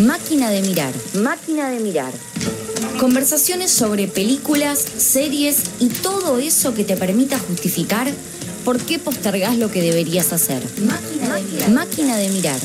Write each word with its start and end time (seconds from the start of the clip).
Máquina 0.00 0.50
de 0.50 0.62
mirar. 0.62 0.92
Máquina 1.14 1.70
de 1.70 1.80
mirar. 1.80 2.12
Conversaciones 2.98 3.70
sobre 3.70 4.08
películas, 4.08 4.84
series 4.96 5.58
y 5.78 5.88
todo 5.88 6.38
eso 6.38 6.74
que 6.74 6.84
te 6.84 6.96
permita 6.96 7.38
justificar 7.38 8.08
por 8.64 8.80
qué 8.80 8.98
postergás 8.98 9.56
lo 9.56 9.70
que 9.70 9.82
deberías 9.82 10.32
hacer. 10.32 10.62
Máquina 10.80 11.36
de 11.36 11.42
mirar. 11.42 11.70
Máquina 11.70 12.16
de 12.16 12.28
mirar. 12.30 12.60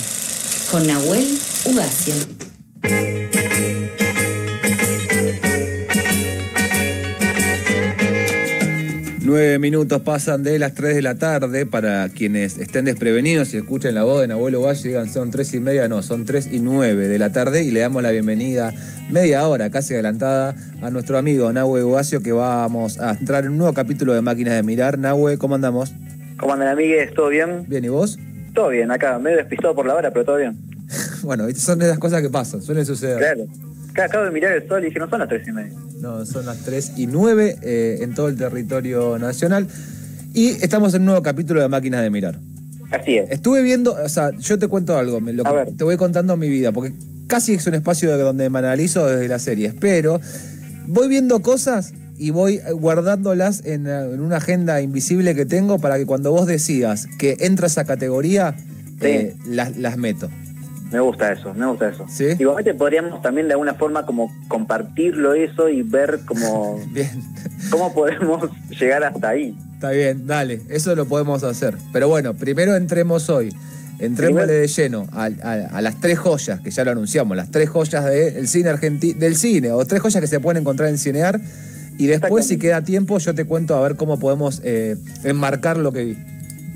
Con 0.71 0.87
Nahuel 0.87 1.27
Ugacio. 1.65 2.15
Nueve 9.29 9.59
minutos 9.59 10.01
pasan 10.01 10.41
de 10.41 10.57
las 10.57 10.73
3 10.73 10.95
de 10.95 11.01
la 11.03 11.13
tarde 11.13 11.67
para 11.67 12.09
quienes 12.09 12.57
estén 12.57 12.85
desprevenidos 12.85 13.53
y 13.53 13.57
escuchen 13.57 13.93
la 13.93 14.03
voz 14.03 14.27
de 14.27 14.33
Abuelo 14.33 14.63
Valle 14.63 14.81
digan 14.81 15.07
son 15.07 15.29
tres 15.29 15.53
y 15.53 15.59
media, 15.59 15.87
no, 15.87 16.01
son 16.01 16.25
3 16.25 16.51
y 16.51 16.59
9 16.59 17.07
de 17.07 17.19
la 17.19 17.31
tarde 17.31 17.61
y 17.61 17.69
le 17.69 17.81
damos 17.81 18.01
la 18.01 18.09
bienvenida 18.09 18.73
media 19.11 19.47
hora 19.47 19.69
casi 19.69 19.93
adelantada 19.93 20.55
a 20.81 20.89
nuestro 20.89 21.15
amigo 21.19 21.53
Nahue 21.53 21.83
Ugacio 21.83 22.23
que 22.23 22.31
vamos 22.31 22.99
a 22.99 23.11
entrar 23.11 23.45
en 23.45 23.51
un 23.51 23.59
nuevo 23.59 23.73
capítulo 23.75 24.15
de 24.15 24.21
Máquinas 24.23 24.55
de 24.55 24.63
Mirar. 24.63 24.97
Nahue, 24.97 25.37
¿cómo 25.37 25.53
andamos? 25.53 25.93
¿Cómo 26.39 26.53
andan 26.53 26.69
amigues? 26.69 27.13
¿Todo 27.13 27.29
bien? 27.29 27.65
Bien, 27.67 27.85
¿y 27.85 27.89
vos? 27.89 28.17
Todo 28.55 28.69
bien, 28.69 28.89
acá, 28.89 29.19
medio 29.19 29.37
despistado 29.37 29.75
por 29.75 29.85
la 29.85 29.93
hora, 29.93 30.09
pero 30.09 30.25
todo 30.25 30.37
bien. 30.37 30.57
bueno, 31.21 31.45
son 31.53 31.77
de 31.77 31.87
las 31.87 31.99
cosas 31.99 32.23
que 32.23 32.31
pasan, 32.31 32.63
suelen 32.63 32.83
suceder. 32.83 33.19
Claro. 33.19 33.45
Acabo 34.03 34.25
de 34.25 34.31
mirar 34.31 34.53
el 34.53 34.67
sol 34.67 34.81
y 34.81 34.87
dije, 34.87 34.97
no 34.97 35.07
son 35.07 35.19
las 35.19 35.29
3 35.29 35.47
y 35.47 35.51
media. 35.51 35.73
No, 35.99 36.25
son 36.25 36.45
las 36.45 36.59
3 36.59 36.93
y 36.97 37.07
9 37.07 37.57
eh, 37.61 37.99
en 38.01 38.13
todo 38.13 38.27
el 38.29 38.37
territorio 38.37 39.17
nacional. 39.19 39.67
Y 40.33 40.49
estamos 40.63 40.93
en 40.93 41.01
un 41.01 41.07
nuevo 41.07 41.21
capítulo 41.21 41.61
de 41.61 41.67
Máquinas 41.67 42.01
de 42.01 42.09
Mirar. 42.09 42.39
Así 42.91 43.17
es. 43.17 43.29
Estuve 43.29 43.61
viendo, 43.61 43.93
o 43.93 44.09
sea, 44.09 44.31
yo 44.37 44.57
te 44.57 44.67
cuento 44.67 44.97
algo, 44.97 45.19
lo 45.19 45.47
A 45.47 45.65
que 45.65 45.71
te 45.73 45.83
voy 45.83 45.97
contando 45.97 46.37
mi 46.37 46.49
vida, 46.49 46.71
porque 46.71 46.93
casi 47.27 47.53
es 47.53 47.67
un 47.67 47.75
espacio 47.75 48.17
donde 48.17 48.49
me 48.49 48.59
analizo 48.59 49.05
desde 49.05 49.27
las 49.27 49.41
series, 49.41 49.75
pero 49.79 50.19
voy 50.87 51.07
viendo 51.07 51.41
cosas 51.41 51.93
y 52.17 52.31
voy 52.31 52.59
guardándolas 52.73 53.65
en, 53.65 53.87
en 53.87 54.19
una 54.21 54.37
agenda 54.37 54.81
invisible 54.81 55.35
que 55.35 55.45
tengo 55.45 55.79
para 55.79 55.97
que 55.97 56.05
cuando 56.05 56.31
vos 56.31 56.47
decidas 56.47 57.07
que 57.17 57.37
entra 57.39 57.67
esa 57.67 57.85
categoría, 57.85 58.55
eh, 59.01 59.35
las, 59.45 59.77
las 59.77 59.97
meto. 59.97 60.29
Me 60.91 60.99
gusta 60.99 61.31
eso, 61.31 61.53
me 61.53 61.65
gusta 61.67 61.89
eso. 61.89 62.05
¿Sí? 62.09 62.25
Igualmente 62.39 62.73
podríamos 62.73 63.21
también 63.21 63.47
de 63.47 63.53
alguna 63.53 63.75
forma 63.75 64.05
como 64.05 64.31
compartirlo 64.47 65.33
eso 65.33 65.69
y 65.69 65.83
ver 65.83 66.21
cómo, 66.25 66.79
Bien, 66.91 67.09
cómo 67.69 67.93
podemos 67.93 68.49
llegar 68.69 69.03
hasta 69.03 69.29
ahí. 69.29 69.55
está 69.75 69.91
bien, 69.91 70.25
dale, 70.25 70.61
eso 70.69 70.95
lo 70.95 71.05
podemos 71.05 71.43
hacer. 71.43 71.75
Pero 71.93 72.07
bueno, 72.07 72.33
primero 72.33 72.75
entremos 72.75 73.29
hoy. 73.29 73.53
Entrémosle 73.99 74.45
Primero- 74.45 74.61
de 74.61 74.67
lleno 74.67 75.07
a, 75.11 75.25
a- 75.25 75.77
a 75.77 75.81
las 75.81 75.99
tres 75.99 76.17
joyas, 76.17 76.61
que 76.61 76.71
ya 76.71 76.85
lo 76.85 76.91
anunciamos, 76.91 77.35
las 77.35 77.51
tres 77.51 77.69
joyas 77.69 78.05
del 78.05 78.47
cine 78.47 78.69
argentino, 78.69 79.19
del 79.19 79.35
cine, 79.35 79.71
o 79.73 79.85
tres 79.85 80.01
joyas 80.01 80.21
que 80.21 80.27
se 80.27 80.39
pueden 80.39 80.61
encontrar 80.61 80.87
en 80.89 80.97
Cinear. 80.97 81.39
Y 81.97 82.07
después, 82.07 82.47
si 82.47 82.57
queda 82.57 82.81
tiempo, 82.81 83.17
yo 83.17 83.35
te 83.35 83.43
cuento 83.43 83.75
a 83.75 83.81
ver 83.81 83.97
cómo 83.97 84.17
podemos 84.17 84.61
eh, 84.63 84.95
enmarcar 85.25 85.75
lo 85.77 85.91
que 85.91 86.05
vi. 86.05 86.17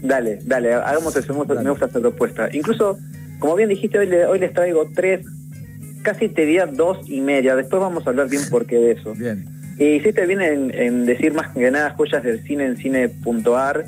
Dale, 0.01 0.39
dale, 0.43 0.73
hagamos 0.73 1.15
eso, 1.15 1.45
Dale. 1.47 1.63
me 1.63 1.69
gusta 1.69 1.85
esta 1.85 2.01
propuesta. 2.01 2.49
Incluso, 2.51 2.99
como 3.39 3.55
bien 3.55 3.69
dijiste, 3.69 3.99
hoy, 3.99 4.07
le- 4.07 4.25
hoy 4.25 4.39
les 4.39 4.53
traigo 4.53 4.89
tres, 4.93 5.25
casi 6.03 6.29
te 6.29 6.45
diría 6.45 6.65
dos 6.65 6.99
y 7.09 7.21
media. 7.21 7.55
Después 7.55 7.81
vamos 7.81 8.05
a 8.05 8.09
hablar 8.11 8.29
bien 8.29 8.43
por 8.49 8.65
qué 8.65 8.77
de 8.77 8.91
eso. 8.91 9.13
Bien. 9.13 9.45
Y 9.79 9.85
hiciste 9.95 10.25
bien 10.27 10.41
en, 10.41 10.71
en 10.73 11.05
decir 11.05 11.33
más 11.33 11.47
que 11.53 11.69
nada 11.71 11.91
joyas 11.91 12.23
del 12.23 12.41
cine 12.43 12.65
en 12.65 12.77
cine.ar, 12.77 13.85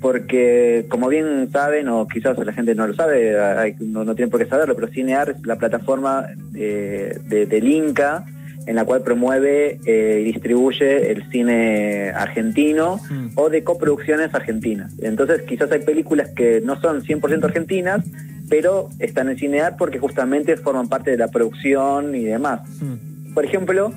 porque 0.00 0.86
como 0.88 1.08
bien 1.08 1.50
saben, 1.52 1.88
o 1.88 2.08
quizás 2.08 2.36
la 2.38 2.52
gente 2.52 2.74
no 2.74 2.86
lo 2.86 2.94
sabe, 2.94 3.38
hay- 3.38 3.76
no, 3.80 4.04
no 4.04 4.14
tiene 4.14 4.30
por 4.30 4.40
qué 4.40 4.46
saberlo, 4.46 4.74
pero 4.74 4.88
Cinear 4.88 5.30
es 5.38 5.46
la 5.46 5.56
plataforma 5.56 6.26
eh, 6.54 7.18
de, 7.28 7.46
del 7.46 7.68
Inca 7.68 8.24
en 8.66 8.76
la 8.76 8.84
cual 8.84 9.02
promueve 9.02 9.78
eh, 9.86 10.18
y 10.20 10.24
distribuye 10.32 11.10
el 11.12 11.28
cine 11.30 12.10
argentino 12.10 13.00
Mm. 13.10 13.28
o 13.34 13.48
de 13.50 13.62
coproducciones 13.64 14.34
argentinas. 14.34 14.92
Entonces 15.02 15.42
quizás 15.42 15.70
hay 15.72 15.80
películas 15.80 16.30
que 16.30 16.60
no 16.62 16.80
son 16.80 17.02
100% 17.02 17.44
argentinas, 17.44 18.04
pero 18.50 18.90
están 18.98 19.30
en 19.30 19.38
Cinear 19.38 19.76
porque 19.78 19.98
justamente 19.98 20.56
forman 20.58 20.88
parte 20.88 21.12
de 21.12 21.16
la 21.16 21.28
producción 21.28 22.14
y 22.14 22.24
demás. 22.24 22.60
Mm. 22.82 23.32
Por 23.32 23.44
ejemplo, 23.46 23.94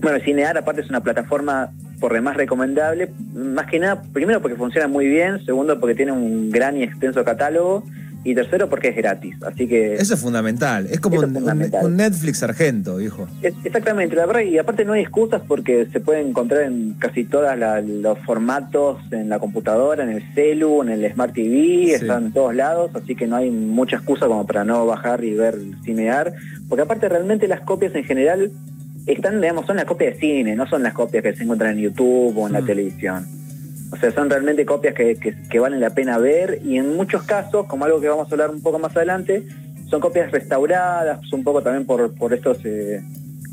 bueno, 0.00 0.18
Cinear 0.22 0.58
aparte 0.58 0.82
es 0.82 0.90
una 0.90 1.00
plataforma 1.00 1.70
por 2.00 2.12
demás 2.12 2.36
recomendable, 2.36 3.10
más 3.32 3.66
que 3.66 3.78
nada, 3.78 4.02
primero 4.12 4.42
porque 4.42 4.56
funciona 4.56 4.88
muy 4.88 5.06
bien, 5.06 5.42
segundo 5.46 5.80
porque 5.80 5.94
tiene 5.94 6.12
un 6.12 6.50
gran 6.50 6.76
y 6.76 6.82
extenso 6.82 7.24
catálogo, 7.24 7.84
y 8.24 8.34
tercero 8.34 8.68
porque 8.70 8.88
es 8.88 8.96
gratis. 8.96 9.36
Así 9.46 9.68
que 9.68 9.94
Eso 9.94 10.14
es 10.14 10.20
fundamental. 10.20 10.88
Es 10.90 10.98
como 11.00 11.18
un, 11.18 11.26
un- 11.26 11.34
fundamental. 11.34 11.84
un 11.84 11.96
Netflix 11.96 12.42
argento, 12.42 13.00
hijo. 13.00 13.28
es- 13.42 13.54
exactamente, 13.64 14.16
la 14.16 14.26
verdad, 14.26 14.40
y 14.42 14.58
aparte 14.58 14.84
no 14.84 14.94
hay 14.94 15.02
excusas 15.02 15.42
porque 15.46 15.86
se 15.92 16.00
puede 16.00 16.20
encontrar 16.20 16.62
en 16.62 16.94
casi 16.98 17.24
todos 17.24 17.46
los 17.86 18.18
formatos, 18.20 18.98
en 19.12 19.28
la 19.28 19.38
computadora, 19.38 20.02
en 20.04 20.10
el 20.10 20.22
celu, 20.34 20.82
en 20.82 20.88
el 20.88 21.12
Smart 21.12 21.34
TV, 21.34 21.84
Sí. 21.86 21.90
están 21.92 22.26
en 22.26 22.32
todos 22.32 22.54
lados, 22.54 22.90
así 22.94 23.14
que 23.14 23.26
no 23.26 23.36
hay 23.36 23.50
mucha 23.50 23.96
excusa 23.96 24.26
como 24.26 24.46
para 24.46 24.64
no 24.64 24.86
bajar 24.86 25.22
y 25.22 25.34
ver 25.34 25.56
Cinear, 25.84 26.32
porque 26.68 26.82
aparte 26.82 27.08
realmente 27.08 27.46
las 27.46 27.60
copias 27.60 27.94
en 27.94 28.04
general 28.04 28.50
están, 29.06 29.40
digamos, 29.40 29.66
son 29.66 29.76
las 29.76 29.84
copias 29.84 30.14
de 30.14 30.20
cine, 30.20 30.56
no 30.56 30.66
son 30.66 30.82
las 30.82 30.94
copias 30.94 31.22
que 31.22 31.34
se 31.36 31.42
encuentran 31.42 31.72
en 31.76 31.84
YouTube 31.84 32.36
o 32.38 32.46
en 32.46 32.54
la 32.54 32.62
Mm. 32.62 32.66
televisión. 32.66 33.26
O 33.94 33.96
sea, 33.96 34.10
son 34.10 34.28
realmente 34.28 34.66
copias 34.66 34.92
que, 34.94 35.14
que- 35.14 35.34
que 35.48 35.58
valen 35.60 35.78
la 35.80 35.90
pena 35.90 36.18
ver 36.18 36.58
y 36.64 36.78
en 36.78 36.96
muchos 36.96 37.22
casos, 37.22 37.66
como 37.66 37.84
algo 37.84 38.00
que 38.00 38.08
vamos 38.08 38.26
a 38.28 38.34
hablar 38.34 38.50
un 38.50 38.60
poco 38.60 38.80
más 38.80 38.96
adelante, 38.96 39.44
son 39.88 40.00
copias 40.00 40.32
restauradas, 40.32 41.32
un 41.32 41.44
poco 41.44 41.62
también 41.62 41.86
por, 41.86 42.12
por 42.14 42.34
estos 42.34 42.58
eh, 42.64 43.00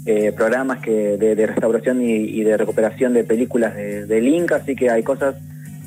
eh, 0.07 0.31
programas 0.35 0.79
que 0.79 0.91
de, 1.17 1.35
de 1.35 1.45
restauración 1.45 2.01
y, 2.01 2.13
y 2.13 2.43
de 2.43 2.57
recuperación 2.57 3.13
de 3.13 3.23
películas 3.23 3.75
de, 3.75 4.07
del 4.07 4.27
Inca, 4.27 4.55
así 4.55 4.75
que 4.75 4.89
hay 4.89 5.03
cosas 5.03 5.35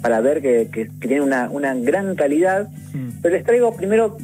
para 0.03 0.21
ver 0.21 0.41
que, 0.41 0.69
que- 0.73 0.87
que 1.01 1.09
tienen 1.09 1.23
una, 1.25 1.51
una 1.51 1.75
gran 1.75 2.15
calidad. 2.15 2.69
Mm. 2.93 3.09
Pero 3.23 3.35
les 3.35 3.45
traigo 3.45 3.75
primero 3.75 4.17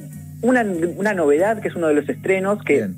una, 0.43 0.65
una 0.97 1.13
novedad 1.13 1.61
que 1.61 1.69
es 1.69 1.75
uno 1.75 1.89
de 1.89 1.95
los 1.95 2.09
estrenos 2.09 2.63
que 2.63 2.75
Bien. 2.75 2.95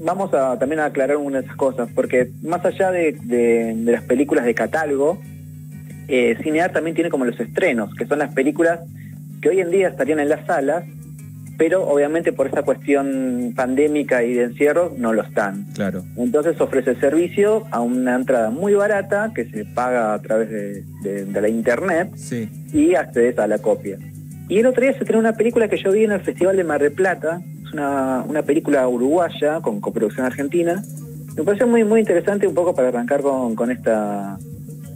vamos 0.00 0.34
a 0.34 0.58
también 0.58 0.80
a 0.80 0.86
aclarar 0.86 1.16
una 1.16 1.38
de 1.40 1.44
esas 1.46 1.56
cosas, 1.56 1.88
porque 1.94 2.30
más 2.42 2.62
allá 2.66 2.90
de, 2.90 3.16
de- 3.24 3.72
de 3.74 3.92
las 3.92 4.02
películas 4.02 4.44
de 4.44 4.52
catálogo, 4.54 5.18
eh, 6.08 6.36
Cinear 6.42 6.72
también 6.72 6.94
tiene 6.94 7.10
como 7.10 7.24
los 7.24 7.38
estrenos, 7.40 7.94
que 7.94 8.06
son 8.06 8.18
las 8.18 8.32
películas 8.34 8.80
que 9.40 9.48
hoy 9.50 9.60
en 9.60 9.70
día 9.70 9.88
estarían 9.88 10.20
en 10.20 10.28
las 10.28 10.44
salas, 10.46 10.84
pero 11.56 11.86
obviamente 11.86 12.32
por 12.32 12.46
esta 12.46 12.62
cuestión 12.62 13.52
pandémica 13.54 14.24
y 14.24 14.34
de 14.34 14.44
encierro 14.44 14.92
no 14.98 15.12
lo 15.12 15.22
están. 15.22 15.66
Claro. 15.74 16.02
Entonces 16.16 16.60
ofrece 16.60 16.90
el 16.90 17.00
servicio 17.00 17.64
a 17.70 17.80
una 17.80 18.16
entrada 18.16 18.50
muy 18.50 18.74
barata 18.74 19.30
que 19.34 19.44
se 19.44 19.64
paga 19.64 20.14
a 20.14 20.20
través 20.20 20.50
de, 20.50 20.82
de- 21.02 21.24
de 21.26 21.40
la 21.40 21.48
internet 21.48 22.10
Sí. 22.16 22.48
y 22.72 22.94
accedes 22.96 23.38
a 23.38 23.46
la 23.46 23.58
copia. 23.58 23.98
Y 24.48 24.58
el 24.58 24.66
otro 24.66 24.82
día 24.82 24.92
se 24.92 24.98
estrenó 24.98 25.20
una 25.20 25.34
película 25.36 25.68
que 25.68 25.76
yo 25.76 25.92
vi 25.92 26.04
en 26.04 26.12
el 26.12 26.20
Festival 26.20 26.56
de 26.56 26.64
Mar 26.64 26.82
del 26.82 26.92
Plata, 26.92 27.40
es 27.64 27.72
una, 27.72 28.24
una 28.26 28.42
película 28.42 28.86
uruguaya 28.88 29.60
con 29.60 29.80
coproducción 29.80 30.26
argentina. 30.26 30.82
Me 31.36 31.44
pareció 31.44 31.66
muy 31.66 31.84
muy 31.84 32.00
interesante 32.00 32.46
un 32.46 32.54
poco 32.54 32.74
para 32.74 32.88
arrancar 32.88 33.20
con, 33.22 33.54
con 33.54 33.70
esta 33.70 34.38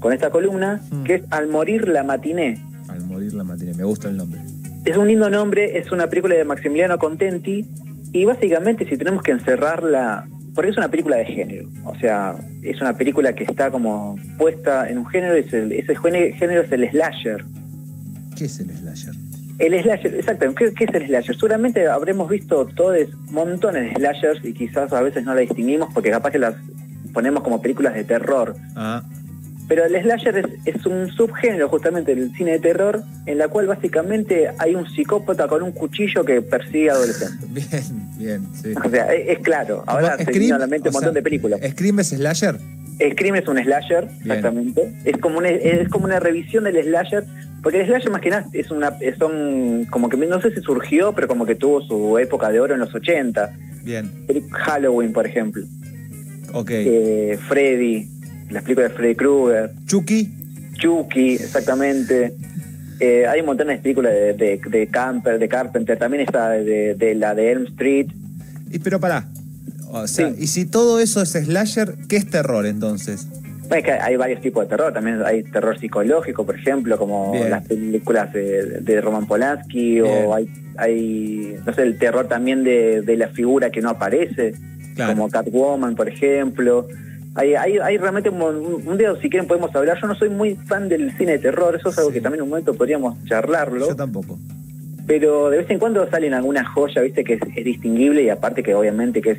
con 0.01 0.13
esta 0.13 0.31
columna, 0.31 0.81
Mm. 0.91 1.05
que 1.05 1.15
es 1.17 1.23
Al 1.31 1.49
morir 1.49 1.89
la 1.89 2.03
matiné. 2.05 2.59
Al 2.89 3.05
morir 3.07 3.35
la 3.35 3.45
matiné. 3.45 3.75
Me 3.75 3.85
gusta 3.85 4.09
el 4.09 4.17
nombre. 4.17 4.41
Es 4.85 4.97
un 4.97 5.09
lindo 5.09 5.29
nombre, 5.29 5.79
es 5.79 5.91
una 5.93 6.07
película 6.09 6.35
de 6.35 6.45
Maximiliano 6.45 6.99
Contenti 6.99 7.67
y 8.13 8.25
básicamente 8.25 8.89
si 8.89 8.97
tenemos 8.97 9.23
que 9.23 9.33
encerrarla, 9.33 10.27
porque 10.55 10.71
es 10.71 10.77
una 10.79 10.89
película 10.89 11.17
de 11.17 11.27
género, 11.27 11.69
o 11.85 11.95
sea, 11.99 12.35
es 12.63 12.81
una 12.81 12.97
película 12.97 13.35
que 13.35 13.45
está 13.45 13.71
como 13.71 14.17
puesta 14.39 14.89
en 14.89 14.99
un 14.99 15.07
género, 15.07 15.35
es 15.35 15.53
el- 15.53 15.73
ese 15.73 15.95
género 15.95 16.63
es 16.63 16.73
el 16.73 16.91
slasher. 16.91 17.45
¿Qué 18.37 18.45
es 18.47 18.59
el 18.61 18.71
slasher? 18.71 19.15
El 19.59 19.83
slasher, 19.83 20.15
exacto. 20.15 20.55
¿Qué, 20.55 20.73
qué 20.73 20.85
es 20.85 20.95
el 20.95 21.07
slasher? 21.09 21.35
Seguramente 21.35 21.87
habremos 21.89 22.31
visto 22.31 22.65
todos 22.67 22.97
montones 23.31 23.91
de 23.91 23.95
slashers 23.97 24.45
y 24.45 24.53
quizás 24.55 24.93
a 24.93 25.03
veces 25.03 25.25
no 25.25 25.35
la 25.35 25.41
distinguimos 25.41 25.93
porque 25.93 26.11
capaz 26.11 26.31
que 26.31 26.39
las 26.39 26.55
ponemos 27.13 27.43
como 27.43 27.61
películas 27.61 27.95
de 27.95 28.05
terror. 28.05 28.55
Ah, 28.77 29.03
Pero 29.69 29.85
el 29.85 30.03
slasher 30.03 30.39
es, 30.39 30.77
es 30.77 30.87
un 30.87 31.11
subgénero 31.13 31.69
justamente 31.69 32.15
del 32.15 32.33
cine 32.35 32.53
de 32.53 32.59
terror 32.59 33.03
en 33.27 33.37
la 33.39 33.49
cual 33.49 33.67
básicamente 33.67 34.51
hay 34.59 34.75
un 34.75 34.89
psicópata 34.89 35.47
con 35.47 35.63
un 35.63 35.73
cuchillo 35.73 36.25
que 36.25 36.41
persigue 36.41 36.89
a 36.91 36.95
adolescentes. 36.95 37.49
bien, 37.71 38.09
bien, 38.17 38.49
sí. 38.55 38.73
O 38.83 38.89
sea, 38.89 39.13
es, 39.13 39.29
es 39.29 39.39
claro. 39.41 39.85
Ahora 39.87 40.17
se 40.17 40.31
viene 40.33 40.55
a 40.55 40.59
la 40.59 40.67
mente 40.67 40.89
un 40.89 40.95
montón 40.95 41.13
sea, 41.13 41.21
de 41.21 41.23
películas. 41.23 41.61
¿Scream 41.71 42.01
es 42.01 42.09
slasher? 42.09 42.57
Scream 43.13 43.37
es 43.37 43.47
un 43.47 43.59
slasher, 43.63 44.07
Bien. 44.07 44.39
exactamente. 44.39 44.93
Es 45.05 45.17
como 45.19 45.39
una, 45.39 45.51
es 45.51 45.89
como 45.89 46.07
una 46.07 46.19
revisión 46.19 46.65
del 46.65 46.83
slasher, 46.83 47.25
porque 47.63 47.81
el 47.81 47.87
slasher 47.87 48.11
más 48.11 48.23
que 48.23 48.31
nada 48.31 48.47
es 48.55 48.71
una, 48.71 48.93
son 49.19 49.85
como 49.91 50.09
que 50.09 50.17
no 50.17 50.41
sé 50.41 50.53
si 50.55 50.63
surgió, 50.63 51.13
pero 51.13 51.29
como 51.29 51.45
que 51.45 51.55
tuvo 51.55 51.83
su 51.83 52.19
época 52.19 52.51
de 52.51 52.59
oro 52.59 52.75
en 52.75 52.81
los 52.81 52.95
80. 52.95 53.53
Bien, 53.85 54.11
Halloween, 54.51 55.13
por 55.13 55.27
ejemplo. 55.27 55.63
ok. 56.55 56.71
Eh, 56.71 57.39
Freddy, 57.49 58.09
las 58.51 58.63
películas 58.63 58.91
de 58.91 58.97
Freddy 58.97 59.15
Krueger, 59.15 59.73
Chucky, 59.87 60.39
Chucky, 60.79 61.35
exactamente. 61.35 62.35
Eh, 63.01 63.27
hay 63.27 63.41
un 63.41 63.47
montón 63.47 63.69
de 63.69 63.79
películas 63.79 64.13
de, 64.13 64.33
de, 64.33 64.61
de 64.69 64.87
Camper, 64.89 65.39
de 65.39 65.49
Carpenter, 65.49 65.99
también 65.99 66.23
está 66.23 66.51
de, 66.51 66.95
de 66.95 67.15
la 67.15 67.35
de 67.35 67.53
Elm 67.53 67.67
Street. 67.67 68.09
y, 68.71 68.79
pero 68.79 68.99
pará, 68.99 69.29
O 69.91 70.07
sea, 70.07 70.33
y 70.37 70.47
si 70.49 70.67
todo 70.67 70.99
eso 70.99 71.23
es 71.23 71.31
slasher, 71.31 71.95
¿qué 72.09 72.17
es 72.17 72.29
terror 72.29 72.67
entonces? 72.67 73.29
Es 73.71 73.85
que 73.85 73.93
hay 73.93 74.17
varios 74.17 74.41
tipos 74.41 74.65
de 74.65 74.71
terror, 74.71 74.93
también 74.93 75.23
hay 75.23 75.43
terror 75.43 75.79
psicológico, 75.79 76.47
por 76.47 76.57
ejemplo, 76.57 76.97
como 76.97 77.35
las 77.49 77.67
películas 77.67 78.33
de, 78.33 79.01
Roman 79.03 79.27
Polanski, 79.27 80.01
o 80.01 80.35
hay, 80.35 80.49
hay, 80.79 81.57
no 81.67 81.75
sé, 81.75 81.83
el 81.83 81.99
terror 81.99 82.29
también 82.29 82.65
de, 82.65 83.17
la 83.17 83.29
figura 83.29 83.71
que 83.71 83.83
no 83.83 83.91
aparece, 83.91 84.55
como 84.97 85.29
Catwoman, 85.29 85.95
por 85.95 86.09
ejemplo. 86.09 86.89
Hay, 87.39 87.55
hay, 87.55 87.79
hay 87.79 87.99
realmente 87.99 88.31
un, 88.31 88.43
un, 88.85 88.99
día, 88.99 89.15
si 89.23 89.31
quieren, 89.31 89.47
podemos 89.47 89.75
hablar. 89.75 89.97
Yo 90.01 90.09
no 90.09 90.17
soy 90.17 90.29
muy 90.29 90.57
fan 90.57 90.89
del 90.89 91.17
cine 91.17 91.33
de 91.33 91.39
terror, 91.39 91.77
eso 91.77 91.91
es 91.91 91.99
algo 91.99 92.11
que 92.11 92.21
también 92.21 92.41
en 92.41 92.43
un 92.43 92.49
momento 92.49 92.75
podríamos 92.75 93.17
charlarlo. 93.27 93.91
Yo 93.91 93.95
tampoco. 93.95 94.37
Pero 95.07 95.49
de 95.49 95.59
vez 95.59 95.71
en 95.71 95.79
cuando 95.79 96.09
salen 96.11 96.35
alguna 96.35 96.65
joya, 96.65 97.01
viste, 97.01 97.23
que 97.23 97.35
es 97.35 97.65
distinguible 97.65 98.25
y 98.25 98.29
aparte 98.29 98.65
que 98.65 98.75
obviamente 98.75 99.23
que 99.23 99.31
es 99.31 99.39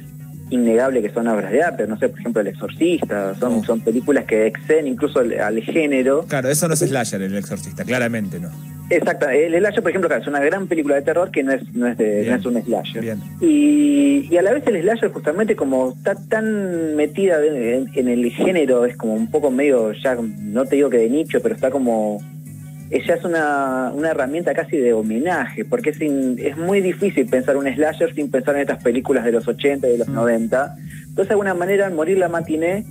innegable 0.50 1.02
que 1.02 1.10
son 1.10 1.28
obras 1.28 1.52
de 1.52 1.62
arte, 1.62 1.88
no 1.88 1.98
sé, 2.00 2.10
por 2.10 2.20
ejemplo 2.20 2.42
El 2.42 2.48
Exorcista, 2.48 3.36
son, 3.36 3.64
son 3.64 3.82
películas 3.82 4.26
que 4.26 4.48
exceden 4.48 4.88
incluso 4.88 5.20
al, 5.20 5.62
género. 5.62 6.26
Claro, 6.28 6.50
eso 6.50 6.68
no 6.68 6.74
es 6.74 6.80
slasher, 6.80 7.22
El 7.22 7.36
Exorcista, 7.36 7.84
claramente 7.84 8.40
no. 8.40 8.50
Exacto, 8.90 9.30
el 9.30 9.56
slasher, 9.58 9.84
por 9.84 9.92
ejemplo, 9.92 10.16
es 10.16 10.28
una 10.28 10.40
gran 10.40 10.68
película 10.68 10.96
de 10.96 11.02
terror 11.04 11.30
que 11.30 11.44
no 11.44 11.52
es, 11.52 11.62
no 11.74 11.88
es, 11.88 11.98
de, 11.98 12.40
un 12.46 12.64
slasher. 12.64 13.18
Y, 13.42 14.36
a 14.36 14.42
la 14.42 14.54
vez 14.54 14.66
el 14.68 14.82
slasher 14.82 15.12
justamente 15.12 15.56
como 15.56 15.90
está 15.90 16.16
tan 16.16 16.96
metida 16.96 17.38
en, 17.46 18.08
el 18.08 18.32
género, 18.32 18.86
es 18.86 18.96
como 18.98 19.14
un 19.14 19.30
poco 19.30 19.52
medio, 19.52 19.92
ya 19.94 20.16
no 20.16 20.66
te 20.66 20.78
digo 20.78 20.90
que 20.90 20.98
de 20.98 21.10
nicho, 21.10 21.40
pero 21.42 21.56
está 21.56 21.70
como 21.70 22.20
ella 22.92 23.14
es 23.14 23.24
una, 23.24 23.94
herramienta 24.10 24.54
casi 24.54 24.78
de 24.78 24.94
homenaje, 24.94 25.64
porque 25.64 25.92
es, 25.92 26.02
es 26.02 26.58
muy 26.58 26.82
difícil 26.82 27.28
pensar 27.28 27.56
un 27.58 27.72
slasher 27.72 28.14
sin 28.16 28.32
pensar 28.32 28.56
en 28.56 28.62
estas 28.62 28.82
películas 28.82 29.24
de 29.26 29.32
los 29.32 29.48
80 29.48 29.88
y 29.88 29.92
de 29.92 29.98
los 30.00 30.08
90. 30.08 30.66
Mm. 30.66 31.10
Entonces, 31.10 31.28
de 31.28 31.34
alguna 31.34 31.54
manera, 31.54 31.90
Morir 31.92 32.18
la 32.18 32.30
Matiné 32.30 32.86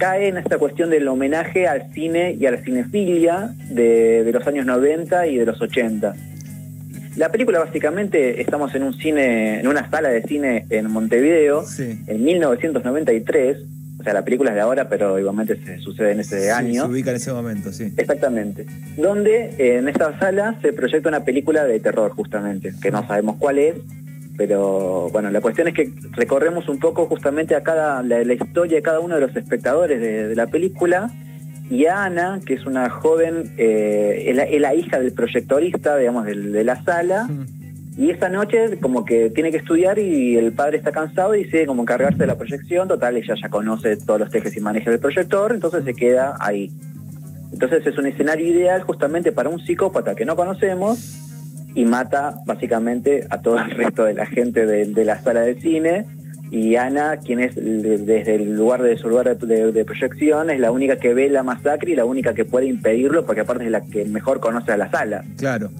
cae 0.00 0.28
en 0.28 0.38
esta 0.38 0.56
cuestión 0.56 0.88
del 0.88 1.06
homenaje 1.06 1.68
al 1.68 1.92
cine 1.92 2.34
y 2.40 2.46
a 2.46 2.50
la 2.50 2.56
cinefilia 2.62 3.54
de, 3.68 4.28
los 4.32 4.46
años 4.46 4.64
90 4.64 5.26
y 5.26 5.36
de 5.36 5.44
los 5.44 5.60
80. 5.60 6.14
La 7.16 7.30
película 7.30 7.58
básicamente 7.58 8.40
estamos 8.40 8.74
en 8.74 8.82
un 8.82 8.94
cine, 8.94 9.60
en 9.60 9.68
una 9.68 9.90
sala 9.90 10.08
de 10.08 10.22
cine 10.22 10.64
en 10.70 10.90
Montevideo, 10.90 11.64
en 11.78 12.24
1993, 12.24 13.58
o 13.98 14.02
sea, 14.02 14.14
la 14.14 14.24
película 14.24 14.50
es 14.50 14.56
de 14.56 14.62
ahora, 14.62 14.88
pero 14.88 15.18
igualmente 15.18 15.56
se 15.62 15.78
sucede 15.80 16.12
en 16.12 16.20
ese 16.20 16.50
año. 16.50 16.84
Se 16.86 16.90
ubica 16.90 17.10
en 17.10 17.16
ese 17.16 17.32
momento, 17.34 17.70
sí. 17.70 17.92
Exactamente. 17.98 18.64
Donde 18.96 19.50
eh, 19.58 19.76
en 19.76 19.88
esta 19.88 20.18
sala 20.18 20.56
se 20.62 20.72
proyecta 20.72 21.10
una 21.10 21.24
película 21.24 21.64
de 21.64 21.78
terror, 21.80 22.10
justamente, 22.12 22.72
que 22.80 22.90
no 22.90 23.06
sabemos 23.06 23.36
cuál 23.38 23.58
es, 23.58 23.74
pero 24.40 25.10
bueno, 25.12 25.30
la 25.30 25.42
cuestión 25.42 25.68
es 25.68 25.74
que 25.74 25.92
recorremos 26.12 26.66
un 26.70 26.78
poco 26.78 27.04
justamente 27.04 27.54
a 27.54 27.62
cada 27.62 28.02
la, 28.02 28.22
historia 28.22 28.76
de 28.76 28.82
cada 28.82 28.98
uno 28.98 29.16
de 29.16 29.20
los 29.20 29.36
espectadores 29.36 30.00
de, 30.00 30.34
la 30.34 30.46
película. 30.46 31.10
Y 31.68 31.84
Ana, 31.84 32.40
que 32.46 32.54
es 32.54 32.64
una 32.64 32.88
joven, 32.88 33.52
eh, 33.58 34.24
es, 34.28 34.60
la, 34.62 34.74
hija 34.74 34.98
del 34.98 35.12
proyectorista, 35.12 35.98
digamos, 35.98 36.24
de, 36.24 36.64
la 36.64 36.82
sala. 36.84 37.28
Y 37.98 38.08
esa 38.08 38.30
noche 38.30 38.80
como 38.80 39.04
que 39.04 39.28
tiene 39.28 39.50
que 39.50 39.58
estudiar 39.58 39.98
y 39.98 40.38
el 40.38 40.54
padre 40.54 40.78
está 40.78 40.90
cansado 40.90 41.34
y 41.34 41.44
decide 41.44 41.66
como 41.66 41.84
cargarse 41.84 42.20
de 42.20 42.26
la 42.26 42.38
proyección, 42.38 42.88
total, 42.88 43.18
ella 43.18 43.34
ya 43.42 43.50
conoce 43.50 43.98
todos 43.98 44.20
los 44.20 44.30
tejes 44.30 44.56
y 44.56 44.60
manejes 44.60 44.88
del 44.88 45.00
proyector, 45.00 45.52
entonces 45.52 45.84
se 45.84 45.92
queda 45.92 46.34
ahí. 46.40 46.70
Entonces 47.52 47.86
es 47.86 47.98
un 47.98 48.06
escenario 48.06 48.46
ideal 48.46 48.80
justamente 48.84 49.32
para 49.32 49.50
un 49.50 49.60
psicópata 49.60 50.14
que 50.14 50.24
no 50.24 50.34
conocemos 50.34 51.29
y 51.74 51.84
mata 51.84 52.36
básicamente 52.46 53.26
a 53.30 53.40
todo 53.40 53.58
el 53.58 53.70
resto 53.70 54.04
de 54.04 54.14
la 54.14 54.26
gente 54.26 54.66
de, 54.66 55.04
la 55.04 55.22
sala 55.22 55.40
de 55.40 55.60
cine. 55.60 56.06
Y 56.50 56.74
Ana, 56.74 57.18
quien 57.18 57.38
es 57.38 57.54
desde 57.54 58.34
el 58.34 58.56
lugar 58.56 58.82
de 58.82 58.98
su 58.98 59.08
lugar 59.08 59.38
de, 59.38 59.72
de, 59.72 59.84
proyección, 59.84 60.50
es 60.50 60.58
la 60.58 60.72
única 60.72 60.96
que 60.96 61.14
ve 61.14 61.30
la 61.30 61.44
masacre 61.44 61.92
y 61.92 61.94
la 61.94 62.04
única 62.04 62.34
que 62.34 62.44
puede 62.44 62.66
impedirlo, 62.66 63.24
porque 63.24 63.42
aparte 63.42 63.64
es 63.64 63.70
la 63.70 63.82
que 63.82 64.04
mejor 64.04 64.40
conoce 64.40 64.72
a 64.72 64.76
la 64.76 64.90
sala. 64.90 65.24
Claro. 65.36 65.70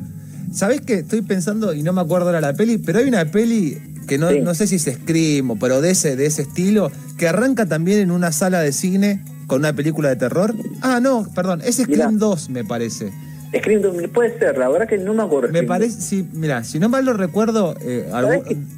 ¿Sabés 0.52 0.80
qué? 0.80 0.94
Estoy 0.94 1.22
pensando, 1.22 1.74
y 1.74 1.82
no 1.82 1.92
me 1.92 2.00
acuerdo 2.00 2.26
ahora 2.26 2.40
la 2.40 2.54
peli, 2.54 2.78
pero 2.78 3.00
hay 3.00 3.08
una 3.08 3.24
peli 3.24 3.78
que 4.06 4.18
no, 4.18 4.30
no 4.30 4.54
sé 4.54 4.66
si 4.66 4.76
es 4.76 4.82
Scream, 4.82 5.58
pero 5.58 5.80
de 5.80 5.90
ese, 5.90 6.16
de 6.16 6.26
ese 6.26 6.42
estilo, 6.42 6.90
que 7.18 7.28
arranca 7.28 7.66
también 7.66 8.00
en 8.00 8.10
una 8.10 8.32
sala 8.32 8.60
de 8.60 8.72
cine 8.72 9.24
con 9.46 9.60
una 9.60 9.72
película 9.72 10.08
de 10.08 10.16
terror. 10.16 10.54
Ah, 10.82 11.00
no, 11.00 11.26
perdón, 11.34 11.62
es 11.64 11.76
Scream 11.76 12.18
2, 12.18 12.50
me 12.50 12.64
parece. 12.64 13.12
Scream 13.56 13.82
2, 13.82 14.08
puede 14.12 14.38
ser, 14.38 14.56
la 14.58 14.68
verdad 14.68 14.88
que 14.88 14.98
no 14.98 15.12
me 15.12 15.22
acuerdo. 15.22 15.52
Me 15.52 15.64
parece, 15.64 16.00
sí, 16.00 16.28
mira, 16.32 16.62
si 16.62 16.78
no 16.78 16.88
mal 16.88 17.04
lo 17.04 17.14
recuerdo, 17.14 17.74
eh, 17.80 18.08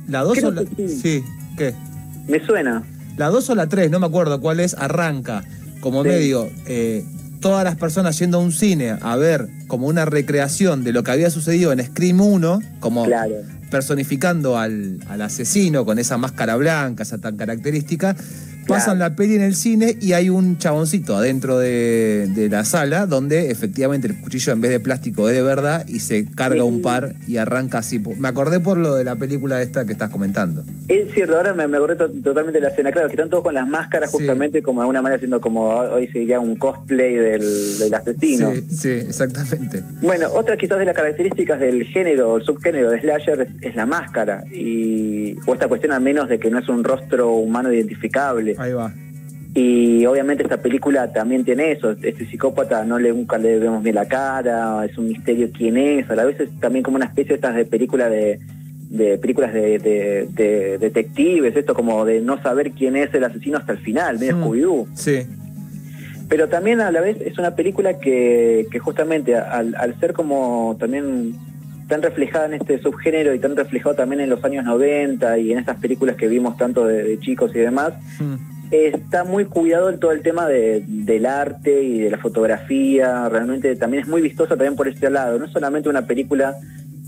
la 0.09 0.23
2 0.23 0.45
o 0.45 0.51
la. 0.51 0.65
Sí. 0.89 1.23
¿qué? 1.59 1.75
Me 2.27 2.45
suena. 2.45 2.83
La 3.17 3.29
2 3.29 3.51
o 3.51 3.55
la 3.55 3.67
3, 3.67 3.91
no 3.91 4.01
me 4.01 4.07
acuerdo 4.07 4.41
cuál 4.41 4.61
es, 4.61 4.75
arranca 4.75 5.45
como 5.81 6.03
medio. 6.03 6.49
Eh, 6.67 7.05
todas 7.41 7.65
las 7.65 7.77
personas 7.77 8.19
yendo 8.19 8.39
a 8.39 8.41
un 8.41 8.53
cine 8.53 8.97
a 9.03 9.17
ver 9.17 9.49
como 9.67 9.89
una 9.89 10.07
recreación 10.07 10.85
de 10.85 10.93
lo 10.93 11.03
que 11.03 11.11
había 11.11 11.29
sucedido 11.29 11.73
en 11.73 11.85
Scream 11.85 12.21
1, 12.21 12.61
como 12.81 13.07
personificando 13.73 14.59
al, 14.59 15.01
al 15.09 15.23
asesino 15.23 15.87
con 15.87 15.99
esa 15.99 16.19
máscara 16.19 16.57
blanca, 16.57 17.05
esa 17.05 17.17
tan 17.19 17.39
característica, 17.39 18.15
pasan 18.67 18.99
la 18.99 19.15
peli 19.17 19.37
en 19.37 19.43
el 19.43 19.55
cine 19.55 19.97
y 20.01 20.13
hay 20.13 20.31
un 20.31 20.59
chaboncito 20.59 21.17
adentro 21.17 21.59
de, 21.59 22.49
la 22.51 22.65
sala 22.65 23.07
donde 23.07 23.51
efectivamente 23.51 24.09
el 24.09 24.21
cuchillo 24.21 24.53
en 24.53 24.61
vez 24.61 24.71
de 24.71 24.81
plástico 24.81 25.29
es 25.29 25.35
de 25.35 25.43
verdad 25.43 25.87
y 25.89 26.01
se 26.01 26.27
carga 26.27 26.65
un 26.65 26.83
par 26.83 27.15
y 27.27 27.37
arranca 27.37 27.79
así. 27.79 27.99
Me 28.19 28.29
acordé 28.29 28.61
por 28.61 28.77
lo 28.77 28.95
de 28.95 29.05
la 29.05 29.17
película 29.17 29.63
esta 29.63 29.87
que 29.87 29.93
estás 29.93 30.11
comentando. 30.11 30.65
Es 30.89 31.13
cierto, 31.15 31.37
ahora 31.37 31.55
me, 31.55 31.65
acordé 31.65 31.97
totalmente 31.97 32.59
de 32.59 32.61
la 32.61 32.69
escena. 32.69 32.93
Claro, 32.93 33.09
que 33.09 33.15
están 33.15 33.31
todos 33.31 33.43
con 33.43 33.55
las 33.55 33.67
máscaras 33.67 34.11
justamente 34.11 34.63
como 34.63 34.81
de 34.81 34.85
alguna 34.85 35.03
manera 35.03 35.17
haciendo 35.17 35.41
como 35.41 35.69
hoy 35.69 36.09
sería 36.09 36.41
un 36.41 36.57
cosplay 36.57 37.15
del, 37.15 37.95
asesino. 37.95 38.53
Sí, 38.53 38.67
sí, 38.71 38.91
exactamente. 38.91 39.83
Bueno, 40.03 40.29
otra 40.35 40.57
quizás 40.57 40.79
de 40.79 40.85
las 40.85 40.97
características 40.97 41.61
del 41.61 41.85
género, 41.85 42.37
el 42.37 42.43
subgénero 42.43 42.91
de 42.91 43.01
slasher 43.01 43.49
es, 43.63 43.75
la 43.75 43.87
máscara 43.87 44.45
y 44.53 45.37
o 45.47 45.55
esta 45.55 45.69
cuestión 45.69 45.93
al 45.93 46.03
menos 46.03 46.29
de 46.29 46.39
que 46.39 46.51
no 46.51 46.59
es 46.59 46.69
un 46.69 46.85
rostro 46.85 47.33
humano 47.33 47.73
identificable 47.73 48.55
Ahí 48.59 48.73
va. 48.73 48.93
Y 49.55 50.07
obviamente 50.07 50.43
esta 50.43 50.63
película 50.63 51.13
también 51.13 51.45
tiene 51.45 51.73
eso, 51.73 51.91
este 51.91 52.27
psicópata 52.27 52.85
no 52.85 52.99
le 52.99 53.13
nunca 53.13 53.37
le 53.37 53.59
vemos 53.59 53.83
bien 53.83 53.97
la 53.97 54.07
cara, 54.07 54.85
es 54.87 54.97
un 54.97 55.09
misterio 55.09 55.51
quién 55.53 55.77
es, 55.77 56.09
a 56.11 56.15
la 56.15 56.25
vez 56.25 56.41
es 56.41 56.49
también 56.59 56.83
como 56.83 56.97
una 56.97 57.05
especie 57.05 57.31
de 57.31 57.35
estas 57.35 57.57
de 57.57 57.67
película 57.67 58.09
de, 58.09 58.39
películas 59.21 59.53
de, 59.53 60.79
detectives, 60.81 61.55
esto 61.55 61.75
como 61.75 62.07
de 62.07 62.23
no 62.23 62.43
saber 62.43 62.73
quién 62.73 62.97
es 62.97 63.13
el 63.13 63.25
asesino 63.25 63.59
hasta 63.59 63.73
el 63.73 63.79
final, 63.79 64.19
medio 64.19 64.37
mm. 64.37 64.43
Scooby-Doo. 64.43 64.87
Sí. 64.95 65.27
Pero 66.33 66.49
también 66.49 66.81
a 66.81 66.91
la 66.91 67.03
vez 67.03 67.19
es 67.21 67.39
una 67.39 67.55
película 67.55 67.99
que, 67.99 68.67
justamente 68.83 69.37
al, 69.37 69.95
ser 70.01 70.15
como 70.15 70.79
también 70.81 71.35
tan 71.89 72.03
reflejada 72.03 72.47
en 72.47 72.55
este 72.55 72.79
subgénero 72.81 73.35
y 73.35 73.39
tan 73.39 73.57
reflejado 73.57 73.95
también 73.95 74.21
en 74.21 74.31
los 74.31 74.43
años 74.45 74.65
90 74.65 75.39
y 75.39 75.53
en 75.53 75.59
estas 75.59 75.79
películas 75.79 76.17
que 76.17 76.29
vimos 76.29 76.57
tanto 76.57 76.87
de, 76.87 77.19
chicos 77.21 77.53
y 77.55 77.59
demás, 77.59 77.95
hmm. 78.19 78.35
está 78.71 79.25
muy 79.25 79.45
cuidado 79.45 79.91
en 79.91 79.99
todo 79.99 80.13
el 80.13 80.23
tema 80.23 80.47
del 80.49 81.27
arte 81.27 81.83
y 81.83 82.01
de 82.01 82.11
la 82.11 82.19
fotografía, 82.19 83.29
realmente 83.29 83.77
también 83.77 84.05
es 84.05 84.09
muy 84.09 84.23
vistosa 84.23 84.51
también 84.51 84.77
por 84.77 84.89
este 84.89 85.11
lado, 85.11 85.39
no 85.39 85.47
es 85.47 85.53
solamente 85.53 85.89
una 85.89 86.07
película 86.07 86.57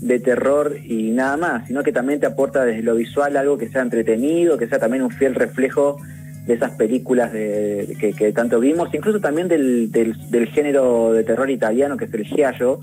de 0.01 0.19
terror 0.19 0.75
y 0.83 1.11
nada 1.11 1.37
más, 1.37 1.67
sino 1.67 1.83
que 1.83 1.91
también 1.91 2.19
te 2.19 2.25
aporta 2.25 2.65
desde 2.65 2.83
lo 2.83 2.95
visual 2.95 3.37
algo 3.37 3.57
que 3.57 3.69
sea 3.69 3.81
entretenido, 3.81 4.57
que 4.57 4.67
sea 4.67 4.79
también 4.79 5.03
un 5.03 5.11
fiel 5.11 5.35
reflejo 5.35 5.97
de 6.45 6.53
esas 6.53 6.71
películas 6.71 7.31
que, 7.31 8.31
tanto 8.35 8.59
vimos, 8.59 8.93
incluso 8.93 9.19
también 9.19 9.47
del, 9.47 9.91
del, 9.91 10.47
género 10.47 11.11
de 11.11 11.23
terror 11.23 11.49
italiano 11.49 11.97
que 11.97 12.05
es 12.05 12.13
el 12.13 12.23
giallo, 12.23 12.81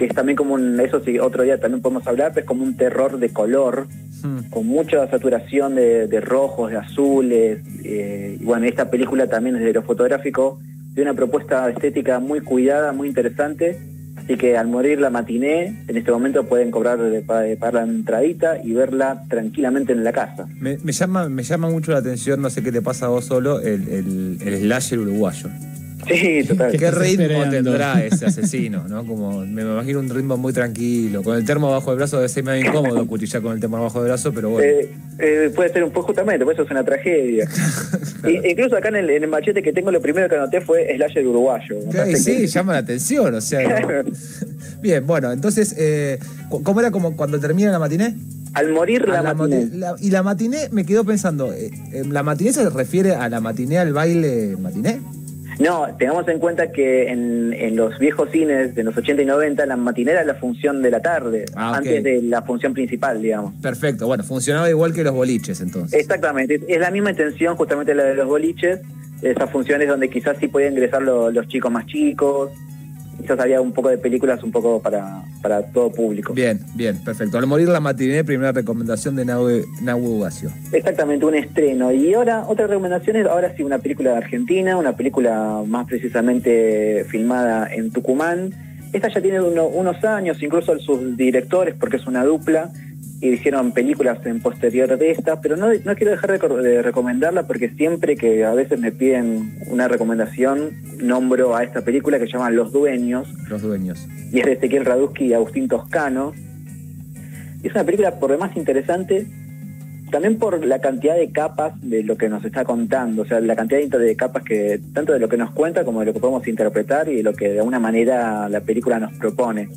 que 0.00 0.06
es 0.06 0.14
también 0.14 0.34
como 0.34 0.54
un, 0.54 0.80
eso 0.80 1.02
sí, 1.04 1.18
otro 1.18 1.42
día 1.42 1.60
también 1.60 1.82
podemos 1.82 2.06
hablar, 2.06 2.32
pero 2.32 2.44
es 2.44 2.48
como 2.48 2.64
un 2.64 2.74
terror 2.74 3.18
de 3.18 3.28
color, 3.28 3.86
hmm. 4.22 4.48
con 4.48 4.66
mucha 4.66 5.06
saturación 5.10 5.74
de, 5.74 6.20
rojos, 6.22 6.70
de 6.70 6.78
azules. 6.78 7.58
Eh, 7.84 8.38
y 8.40 8.42
bueno, 8.42 8.64
esta 8.64 8.90
película 8.90 9.26
también 9.26 9.58
desde 9.58 9.74
lo 9.74 9.82
fotográfico 9.82 10.58
tiene 10.94 11.10
una 11.10 11.16
propuesta 11.18 11.68
estética 11.68 12.18
muy 12.18 12.40
cuidada, 12.40 12.92
muy 12.92 13.08
interesante. 13.08 13.78
Así 14.16 14.38
que 14.38 14.56
al 14.56 14.68
morir 14.68 15.00
la 15.00 15.10
matiné, 15.10 15.84
en 15.86 15.96
este 15.98 16.10
momento 16.10 16.44
pueden 16.44 16.70
cobrar 16.70 16.98
para, 17.26 17.72
la 17.72 17.82
entradita 17.82 18.56
y 18.64 18.72
verla 18.72 19.24
tranquilamente 19.28 19.92
en 19.92 20.02
la 20.02 20.12
casa. 20.12 20.46
Me, 20.58 20.78
llama, 20.78 21.28
me 21.28 21.42
llama 21.42 21.68
mucho 21.68 21.92
la 21.92 21.98
atención, 21.98 22.40
no 22.40 22.48
sé 22.48 22.62
qué 22.62 22.72
te 22.72 22.80
pasa 22.80 23.04
a 23.04 23.08
vos 23.10 23.26
solo, 23.26 23.60
el, 23.60 23.86
el, 23.88 24.38
el 24.40 24.60
slasher 24.60 24.98
uruguayo. 24.98 25.50
Sí, 26.08 26.44
total. 26.46 26.76
¿Qué 26.76 26.90
ritmo 26.90 27.48
tendrá 27.50 28.04
ese 28.04 28.26
asesino? 28.26 28.86
¿no? 28.88 29.04
Como 29.06 29.44
me 29.44 29.62
imagino 29.62 30.00
un 30.00 30.08
ritmo 30.08 30.36
muy 30.36 30.52
tranquilo. 30.52 31.22
Con 31.22 31.36
el 31.36 31.44
termo 31.44 31.70
bajo 31.70 31.90
el 31.92 31.96
brazo 31.98 32.16
debe 32.16 32.28
ser 32.28 32.44
medio 32.44 32.66
incómodo 32.66 33.06
cuchillar 33.06 33.42
con 33.42 33.52
el 33.52 33.60
termo 33.60 33.80
bajo 33.82 34.00
el 34.00 34.06
brazo, 34.06 34.32
pero 34.32 34.50
bueno. 34.50 34.66
Eh, 34.68 34.88
eh, 35.18 35.52
puede 35.54 35.72
ser 35.72 35.84
un 35.84 35.90
poco 35.90 36.08
justamente, 36.08 36.44
por 36.44 36.54
eso 36.54 36.62
es 36.62 36.70
una 36.70 36.84
tragedia. 36.84 37.48
incluso 38.50 38.76
acá 38.76 38.88
en 38.88 38.96
el, 38.96 39.28
machete 39.28 39.62
que 39.62 39.72
tengo, 39.72 39.90
lo 39.90 40.00
primero 40.00 40.28
que 40.28 40.36
anoté 40.36 40.60
fue 40.60 40.86
slasher 40.96 41.26
uruguayo. 41.26 41.76
Sí, 42.16 42.46
llama 42.46 42.72
la 42.72 42.78
atención, 42.78 43.34
o 43.34 43.40
sea. 43.40 43.86
Bien, 44.82 45.06
bueno, 45.06 45.30
entonces, 45.30 45.74
eh, 45.78 46.18
¿cómo 46.48 46.80
era 46.80 46.90
como 46.90 47.16
cuando 47.16 47.38
termina 47.38 47.70
la 47.70 47.78
matiné? 47.78 48.14
Al 48.54 48.72
morir 48.72 49.06
la, 49.06 49.22
la 49.22 49.34
matiné. 49.34 49.68
la- 49.76 49.94
y 50.00 50.10
la 50.10 50.22
matiné, 50.22 50.68
me 50.72 50.84
quedo 50.84 51.04
pensando, 51.04 51.52
eh, 51.52 51.70
eh, 51.92 52.02
¿la 52.08 52.22
matiné 52.22 52.52
se 52.52 52.68
refiere 52.68 53.14
a 53.14 53.28
la 53.28 53.40
matiné 53.40 53.78
al 53.78 53.92
baile 53.92 54.56
matiné? 54.58 55.00
No, 55.60 55.86
tengamos 55.98 56.26
en 56.28 56.38
cuenta 56.38 56.72
que 56.72 57.08
en, 57.10 57.52
en 57.52 57.76
los 57.76 57.98
viejos 57.98 58.30
cines 58.30 58.74
de 58.74 58.82
los 58.82 58.96
80 58.96 59.22
y 59.22 59.26
90 59.26 59.66
la 59.66 59.76
matiné 59.76 60.12
era 60.12 60.24
la 60.24 60.34
función 60.34 60.80
de 60.82 60.90
la 60.90 61.00
tarde, 61.00 61.44
Ah, 61.54 61.74
antes 61.76 62.02
de 62.02 62.22
la 62.22 62.42
función 62.42 62.72
principal, 62.72 63.20
digamos. 63.20 63.52
Perfecto, 63.60 64.06
bueno, 64.06 64.24
funcionaba 64.24 64.68
igual 64.70 64.94
que 64.94 65.04
los 65.04 65.14
boliches 65.14 65.60
entonces. 65.60 66.00
Exactamente, 66.00 66.54
es, 66.56 66.62
es 66.66 66.80
la 66.80 66.90
misma 66.90 67.10
intención 67.10 67.56
justamente 67.56 67.94
la 67.94 68.04
de 68.04 68.14
los 68.14 68.26
boliches, 68.26 68.80
esas 69.22 69.50
funciones 69.50 69.86
donde 69.86 70.08
quizás 70.08 70.38
sí 70.40 70.48
podían 70.48 70.72
ingresar 70.72 71.02
lo- 71.02 71.30
los 71.30 71.46
chicos 71.46 71.70
más 71.70 71.84
chicos, 71.86 72.50
quizás 73.20 73.38
había 73.40 73.60
un 73.60 73.72
poco 73.72 73.88
de 73.88 73.98
películas 73.98 74.42
un 74.42 74.50
poco 74.50 74.80
para, 74.80 75.22
para 75.42 75.62
todo 75.62 75.90
público. 75.92 76.32
Bien, 76.32 76.60
bien, 76.74 77.02
perfecto. 77.04 77.38
Al 77.38 77.46
morir 77.46 77.68
la 77.68 77.80
matiné, 77.80 78.24
primera 78.24 78.52
recomendación 78.52 79.16
de 79.16 79.24
Nahue 79.24 79.64
Ugacio. 79.94 80.50
Exactamente, 80.72 81.24
un 81.24 81.34
estreno. 81.34 81.92
Y 81.92 82.14
ahora, 82.14 82.44
otra 82.48 82.66
recomendación 82.66 83.16
es 83.16 83.26
ahora 83.26 83.52
sí 83.56 83.62
una 83.62 83.78
película 83.78 84.10
de 84.12 84.16
Argentina, 84.16 84.76
una 84.76 84.96
película 84.96 85.62
más 85.66 85.86
precisamente 85.86 87.04
filmada 87.08 87.68
en 87.72 87.90
Tucumán. 87.90 88.50
Esta 88.92 89.08
ya 89.08 89.20
tiene 89.20 89.40
uno- 89.40 89.66
unos 89.68 90.02
años, 90.04 90.42
incluso 90.42 90.76
sus 90.80 91.16
directores, 91.16 91.74
porque 91.78 91.96
es 91.96 92.06
una 92.06 92.24
dupla, 92.24 92.70
y 93.20 93.28
hicieron 93.28 93.72
películas 93.72 94.24
en 94.24 94.40
posterior 94.40 94.96
de 94.96 95.10
esta, 95.10 95.40
pero 95.40 95.56
no, 95.56 95.68
no 95.84 95.94
quiero 95.94 96.12
dejar 96.12 96.38
de, 96.40 96.82
recomendarla 96.82 97.46
porque 97.46 97.68
siempre 97.68 98.16
que 98.16 98.44
a 98.44 98.54
veces 98.54 98.80
me 98.80 98.92
piden 98.92 99.58
una 99.68 99.88
recomendación, 99.88 100.70
nombro 100.98 101.54
a 101.54 101.62
esta 101.62 101.82
película 101.82 102.18
que 102.18 102.24
se 102.26 102.32
llama 102.32 102.50
Los 102.50 102.72
Dueños, 102.72 103.28
Los 103.48 103.60
dueños. 103.60 104.06
y 104.32 104.40
es 104.40 104.46
de 104.46 104.52
Ezequiel 104.52 104.86
Radusky 104.86 105.26
y 105.26 105.34
Agustín 105.34 105.68
Toscano. 105.68 106.32
Y 107.62 107.66
es 107.66 107.74
una 107.74 107.84
película 107.84 108.18
por 108.18 108.30
demás 108.30 108.56
interesante, 108.56 109.26
también 110.10 110.38
por 110.38 110.64
la 110.64 110.80
cantidad 110.80 111.14
de 111.14 111.30
capas 111.30 111.74
de 111.82 112.02
lo 112.02 112.16
que 112.16 112.30
nos 112.30 112.42
está 112.42 112.64
contando, 112.64 113.22
o 113.22 113.26
sea, 113.26 113.38
la 113.40 113.54
cantidad 113.54 113.80
de 113.86 114.16
capas 114.16 114.44
que, 114.44 114.80
tanto 114.94 115.12
de 115.12 115.18
lo 115.18 115.28
que 115.28 115.36
nos 115.36 115.50
cuenta 115.50 115.84
como 115.84 116.00
de 116.00 116.06
lo 116.06 116.14
que 116.14 116.20
podemos 116.20 116.48
interpretar 116.48 117.06
y 117.10 117.16
de 117.16 117.22
lo 117.22 117.34
que 117.34 117.50
de 117.50 117.58
alguna 117.58 117.78
manera 117.78 118.48
la 118.48 118.60
película 118.60 118.98
nos 118.98 119.12
propone. 119.18 119.68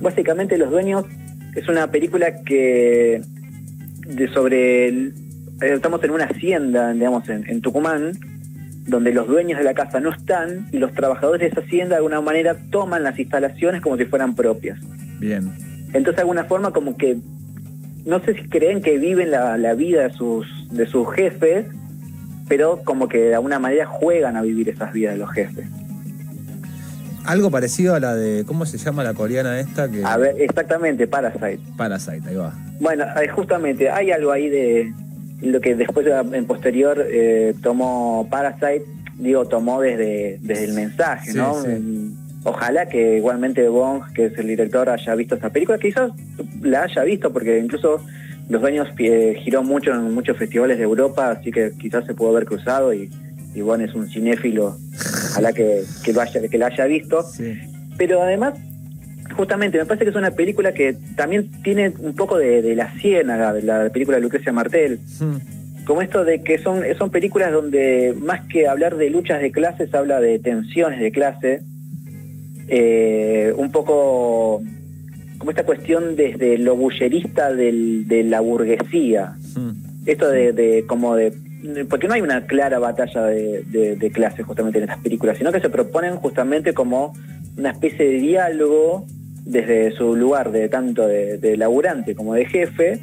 Básicamente 0.00 0.56
Los 0.56 0.70
Dueños 0.70 1.04
es 1.54 1.68
una 1.68 1.90
película 1.90 2.42
que 2.44 3.22
de 4.06 4.28
sobre 4.28 4.88
el- 4.88 5.14
eh, 5.62 5.72
estamos 5.74 6.02
en 6.04 6.10
una 6.10 6.24
hacienda, 6.24 6.92
digamos, 6.92 7.28
en, 7.28 7.48
en 7.48 7.60
Tucumán, 7.60 8.12
donde 8.86 9.12
los 9.12 9.26
dueños 9.28 9.58
de 9.58 9.64
la 9.64 9.74
casa 9.74 10.00
no 10.00 10.10
están 10.10 10.68
y 10.72 10.78
los 10.78 10.92
trabajadores 10.92 11.40
de 11.40 11.46
esa 11.48 11.60
hacienda 11.60 11.90
de 11.90 11.96
alguna 11.96 12.20
manera 12.20 12.56
toman 12.70 13.02
las 13.02 13.18
instalaciones 13.18 13.82
como 13.82 13.96
si 13.96 14.04
fueran 14.04 14.34
propias. 14.34 14.78
Bien. 15.20 15.52
Entonces 15.92 16.16
de 16.16 16.22
alguna 16.22 16.44
forma 16.44 16.72
como 16.72 16.96
que 16.96 17.18
no 18.06 18.20
sé 18.24 18.34
si 18.34 18.48
creen 18.48 18.80
que 18.80 18.98
viven 18.98 19.30
la, 19.30 19.58
la 19.58 19.74
vida 19.74 20.08
de 20.08 20.12
sus, 20.14 20.46
de 20.70 20.86
sus 20.86 21.12
jefes, 21.14 21.66
pero 22.48 22.80
como 22.82 23.08
que 23.08 23.18
de 23.18 23.34
alguna 23.34 23.58
manera 23.58 23.86
juegan 23.86 24.36
a 24.36 24.42
vivir 24.42 24.68
esas 24.70 24.92
vidas 24.92 25.12
de 25.14 25.18
los 25.20 25.30
jefes. 25.30 25.66
Algo 27.26 27.50
parecido 27.50 27.94
a 27.94 28.00
la 28.00 28.14
de, 28.14 28.44
¿cómo 28.44 28.64
se 28.66 28.78
llama 28.78 29.04
la 29.04 29.14
coreana 29.14 29.60
esta? 29.60 29.90
Que... 29.90 30.04
A 30.04 30.16
ver, 30.16 30.36
exactamente, 30.40 31.06
Parasite. 31.06 31.60
Parasite, 31.76 32.22
ahí 32.28 32.34
va. 32.36 32.52
Bueno, 32.80 33.04
eh, 33.22 33.28
justamente 33.28 33.90
hay 33.90 34.10
algo 34.10 34.32
ahí 34.32 34.48
de 34.48 34.92
lo 35.42 35.60
que 35.60 35.74
después 35.74 36.06
ya 36.06 36.20
en 36.20 36.46
posterior 36.46 37.04
eh, 37.10 37.54
tomó 37.62 38.26
Parasite, 38.30 38.84
digo, 39.18 39.46
tomó 39.46 39.80
desde, 39.80 40.38
desde 40.42 40.64
el 40.64 40.72
mensaje, 40.74 41.32
Sí, 41.32 41.36
¿no? 41.38 41.54
sí. 41.62 41.68
Mm, 41.68 42.20
Ojalá 42.42 42.86
que 42.88 43.18
igualmente 43.18 43.68
Bong, 43.68 44.02
que 44.14 44.26
es 44.26 44.38
el 44.38 44.46
director, 44.46 44.88
haya 44.88 45.14
visto 45.14 45.34
esta 45.34 45.50
película, 45.50 45.76
quizás 45.76 46.10
la 46.62 46.84
haya 46.84 47.02
visto, 47.04 47.30
porque 47.34 47.58
incluso 47.58 48.02
Los 48.48 48.62
Dueños 48.62 48.88
eh, 48.98 49.36
giró 49.44 49.62
mucho 49.62 49.92
en 49.92 50.14
muchos 50.14 50.38
festivales 50.38 50.78
de 50.78 50.84
Europa, 50.84 51.32
así 51.32 51.50
que 51.52 51.72
quizás 51.78 52.06
se 52.06 52.14
pudo 52.14 52.30
haber 52.30 52.46
cruzado 52.46 52.94
y, 52.94 53.10
y 53.54 53.60
Bong 53.60 53.82
es 53.82 53.94
un 53.94 54.08
cinéfilo, 54.08 54.74
ojalá 55.40 55.52
que, 55.52 55.82
que, 56.04 56.12
lo 56.12 56.20
haya, 56.20 56.48
que 56.48 56.58
la 56.58 56.66
haya 56.66 56.84
visto. 56.86 57.22
Sí. 57.22 57.58
Pero 57.96 58.22
además, 58.22 58.54
justamente, 59.36 59.78
me 59.78 59.84
parece 59.86 60.04
que 60.04 60.10
es 60.10 60.16
una 60.16 60.30
película 60.32 60.72
que 60.72 60.96
también 61.16 61.50
tiene 61.62 61.92
un 61.98 62.14
poco 62.14 62.38
de, 62.38 62.62
de 62.62 62.74
la 62.74 62.92
ciénaga, 63.00 63.52
de 63.52 63.62
la 63.62 63.88
película 63.90 64.16
de 64.16 64.22
Lucrecia 64.22 64.52
Martel. 64.52 64.98
Hmm. 65.18 65.36
Como 65.84 66.02
esto 66.02 66.24
de 66.24 66.42
que 66.42 66.58
son, 66.58 66.82
son 66.98 67.10
películas 67.10 67.52
donde 67.52 68.14
más 68.20 68.42
que 68.48 68.68
hablar 68.68 68.96
de 68.96 69.10
luchas 69.10 69.40
de 69.40 69.50
clases, 69.50 69.92
habla 69.94 70.20
de 70.20 70.38
tensiones 70.38 71.00
de 71.00 71.10
clase. 71.10 71.62
Eh, 72.68 73.52
un 73.56 73.72
poco 73.72 74.62
como 75.38 75.50
esta 75.50 75.64
cuestión 75.64 76.16
desde 76.16 76.58
lo 76.58 76.76
bullerista 76.76 77.52
del- 77.52 78.06
de 78.06 78.22
la 78.24 78.40
burguesía. 78.40 79.34
Hmm. 79.56 79.72
Esto 80.06 80.28
de, 80.30 80.52
de 80.52 80.84
como 80.86 81.16
de 81.16 81.32
porque 81.88 82.08
no 82.08 82.14
hay 82.14 82.20
una 82.20 82.46
clara 82.46 82.78
batalla 82.78 83.24
de, 83.26 83.64
de, 83.96 84.10
clases 84.10 84.44
justamente 84.46 84.78
en 84.78 84.84
estas 84.84 84.98
películas, 85.00 85.36
sino 85.38 85.52
que 85.52 85.60
se 85.60 85.68
proponen 85.70 86.16
justamente 86.16 86.72
como 86.74 87.12
una 87.56 87.70
especie 87.70 88.06
de 88.06 88.12
diálogo 88.18 89.06
desde 89.44 89.92
su 89.92 90.16
lugar 90.16 90.52
de 90.52 90.68
tanto 90.68 91.06
de, 91.06 91.56
laburante 91.56 92.14
como 92.14 92.34
de 92.34 92.46
jefe, 92.46 93.00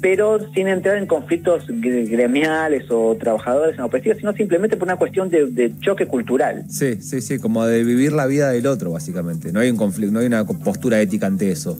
pero 0.00 0.38
sin 0.52 0.68
entrar 0.68 0.96
en 0.96 1.06
conflictos 1.06 1.66
gre- 1.68 2.08
gremiales 2.08 2.84
o 2.90 3.16
trabajadores 3.16 3.76
en 3.76 3.82
opresiva, 3.84 4.14
sino 4.16 4.32
simplemente 4.32 4.76
por 4.76 4.86
una 4.86 4.96
cuestión 4.96 5.28
de 5.28 5.72
choque 5.80 6.06
cultural. 6.06 6.64
Sí, 6.68 6.96
sí, 7.00 7.20
sí, 7.20 7.38
como 7.38 7.66
de 7.66 7.82
vivir 7.84 8.12
la 8.12 8.26
vida 8.26 8.50
del 8.50 8.66
otro, 8.66 8.92
básicamente. 8.92 9.52
No 9.52 9.60
hay 9.60 9.70
un 9.70 9.76
conflicto, 9.76 10.12
no 10.12 10.20
hay 10.20 10.26
una 10.26 10.44
postura 10.44 11.00
ética 11.00 11.26
ante 11.26 11.50
eso. 11.50 11.78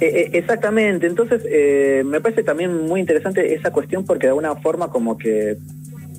Eh, 0.00 0.06
eh, 0.22 0.30
exactamente, 0.34 1.06
entonces 1.06 1.42
eh, 1.50 2.02
me 2.06 2.20
parece 2.20 2.42
también 2.42 2.86
muy 2.86 3.00
interesante 3.00 3.54
esa 3.54 3.70
cuestión 3.70 4.04
porque 4.06 4.26
de 4.26 4.30
alguna 4.30 4.54
forma 4.56 4.88
como 4.88 5.18
que 5.18 5.58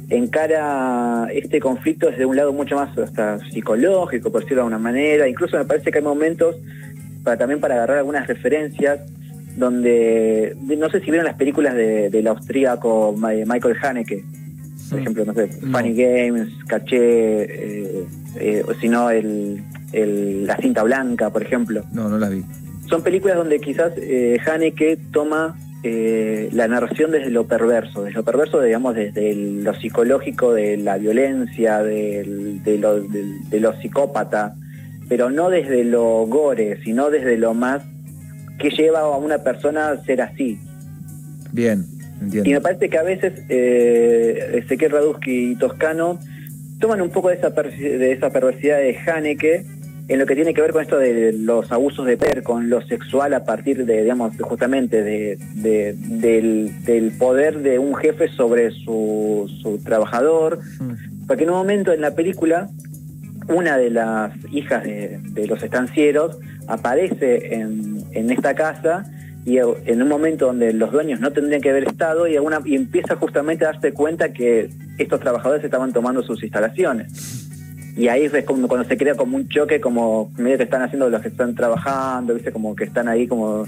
encara 0.09 1.27
este 1.33 1.59
conflicto 1.59 2.09
desde 2.11 2.25
un 2.25 2.35
lado 2.35 2.53
mucho 2.53 2.75
más 2.75 2.95
hasta 2.97 3.39
psicológico, 3.49 4.31
por 4.31 4.41
decirlo 4.41 4.57
de 4.63 4.67
alguna 4.67 4.77
manera, 4.77 5.27
incluso 5.27 5.57
me 5.57 5.65
parece 5.65 5.91
que 5.91 5.97
hay 5.99 6.03
momentos 6.03 6.55
para 7.23 7.37
también 7.37 7.59
para 7.59 7.75
agarrar 7.75 7.97
algunas 7.99 8.27
referencias 8.27 8.99
donde, 9.55 10.55
de- 10.61 10.77
no 10.77 10.89
sé 10.89 10.99
si 10.99 11.05
vieron 11.07 11.25
las 11.25 11.35
películas 11.35 11.75
de- 11.75 12.09
del 12.09 12.27
austríaco 12.27 13.13
Ma- 13.17 13.31
Michael 13.33 13.75
Haneke, 13.81 14.23
por 14.89 14.99
ejemplo, 14.99 15.25
no 15.25 15.33
sé, 15.33 15.49
No. 15.61 15.77
Funny 15.77 15.93
Games, 15.95 16.49
Caché, 16.67 16.97
eh, 17.43 18.05
eh, 18.37 18.63
o 18.67 18.73
si 18.75 18.89
no, 18.89 19.09
el, 19.09 19.63
el- 19.93 20.45
La 20.45 20.57
cinta 20.57 20.83
blanca, 20.83 21.29
por 21.29 21.41
ejemplo 21.43 21.83
No, 21.93 22.09
no 22.09 22.17
las 22.17 22.29
vi. 22.31 22.43
Son 22.91 23.01
películas 23.03 23.37
donde 23.37 23.59
quizás 23.59 23.93
eh, 23.97 24.37
Haneke 24.45 24.97
toma 25.11 25.57
eh, 25.83 26.49
la 26.51 26.67
narración 26.67 27.09
desde 27.09 27.31
lo 27.31 27.47
perverso, 27.47 28.03
desde 28.03 28.17
lo 28.17 28.23
perverso, 28.23 28.61
digamos, 28.61 28.93
desde 28.93 29.31
el- 29.31 29.63
lo 29.63 29.73
psicológico 29.73 30.53
de 30.53 30.77
la 30.77 30.97
violencia, 30.99 31.81
del- 31.81 32.61
de, 32.63 32.77
lo, 32.77 33.01
del- 33.01 33.49
de 33.49 33.59
lo 33.59 33.73
psicópata, 33.81 34.53
pero 35.09 35.31
no 35.31 35.49
desde 35.49 35.83
lo 35.85 36.27
gore, 36.27 36.77
sino 36.83 37.09
desde 37.09 37.37
lo 37.37 37.53
más 37.55 37.81
que 38.59 38.69
lleva 38.69 38.99
a 38.99 39.17
una 39.17 39.39
persona 39.39 39.89
a 39.89 40.03
ser 40.03 40.21
así. 40.21 40.59
Bien, 41.51 41.85
Y 42.19 42.19
me 42.19 42.25
entiendo. 42.37 42.61
parece 42.61 42.89
que 42.89 42.97
a 42.99 43.03
veces 43.03 43.33
eh, 43.49 44.59
Ezequiel 44.63 44.91
Radusky 44.91 45.53
y 45.53 45.55
Toscano 45.55 46.19
toman 46.79 47.01
un 47.01 47.09
poco 47.09 47.29
de 47.29 47.35
esa, 47.35 47.55
per- 47.55 47.75
de 47.75 48.11
esa 48.11 48.29
perversidad 48.29 48.77
de 48.77 48.97
Haneke 48.97 49.65
en 50.13 50.19
lo 50.19 50.25
que 50.25 50.35
tiene 50.35 50.53
que 50.53 50.61
ver 50.61 50.71
con 50.71 50.81
esto 50.81 50.97
de 50.97 51.31
los 51.33 51.71
abusos 51.71 52.05
de 52.05 52.17
poder, 52.17 52.43
con 52.43 52.69
lo 52.69 52.81
sexual 52.85 53.33
a 53.33 53.45
partir 53.45 53.85
de, 53.85 54.01
digamos, 54.03 54.33
justamente 54.41 55.03
de, 55.03 55.37
de- 55.55 55.95
del, 55.97 56.83
del 56.85 57.11
poder 57.17 57.59
de 57.59 57.79
un 57.79 57.95
jefe 57.95 58.27
sobre 58.29 58.71
su, 58.71 59.49
su 59.61 59.77
trabajador. 59.83 60.59
Hmm. 60.79 61.25
Porque 61.27 61.43
en 61.43 61.49
un 61.51 61.55
momento 61.57 61.93
en 61.93 62.01
la 62.01 62.13
película, 62.13 62.69
una 63.47 63.77
de 63.77 63.89
las 63.89 64.33
hijas 64.51 64.83
de, 64.83 65.19
de 65.31 65.47
los 65.47 65.63
estancieros 65.63 66.37
aparece 66.67 67.53
en, 67.55 68.03
en 68.11 68.31
esta 68.31 68.53
casa 68.53 69.05
y 69.45 69.57
en 69.57 70.01
un 70.01 70.07
momento 70.07 70.45
donde 70.47 70.71
los 70.73 70.91
dueños 70.91 71.19
no 71.19 71.31
tendrían 71.31 71.61
que 71.61 71.69
haber 71.71 71.85
estado 71.87 72.27
y, 72.27 72.35
alguna, 72.35 72.59
y 72.63 72.75
empieza 72.75 73.15
justamente 73.15 73.65
a 73.65 73.71
darse 73.71 73.91
cuenta 73.91 74.33
que 74.33 74.69
estos 74.99 75.19
trabajadores 75.19 75.63
estaban 75.63 75.91
tomando 75.93 76.21
sus 76.21 76.43
instalaciones. 76.43 77.47
Y 77.97 78.07
ahí 78.07 78.23
es 78.23 78.45
como 78.45 78.67
cuando 78.67 78.87
se 78.87 78.97
crea 78.97 79.15
como 79.15 79.35
un 79.37 79.47
choque, 79.49 79.81
como 79.81 80.31
medio 80.37 80.57
que 80.57 80.63
están 80.63 80.81
haciendo 80.81 81.09
los 81.09 81.21
que 81.21 81.27
están 81.27 81.55
trabajando, 81.55 82.33
viste, 82.33 82.51
como 82.51 82.75
que 82.75 82.85
están 82.85 83.07
ahí 83.07 83.27
como, 83.27 83.65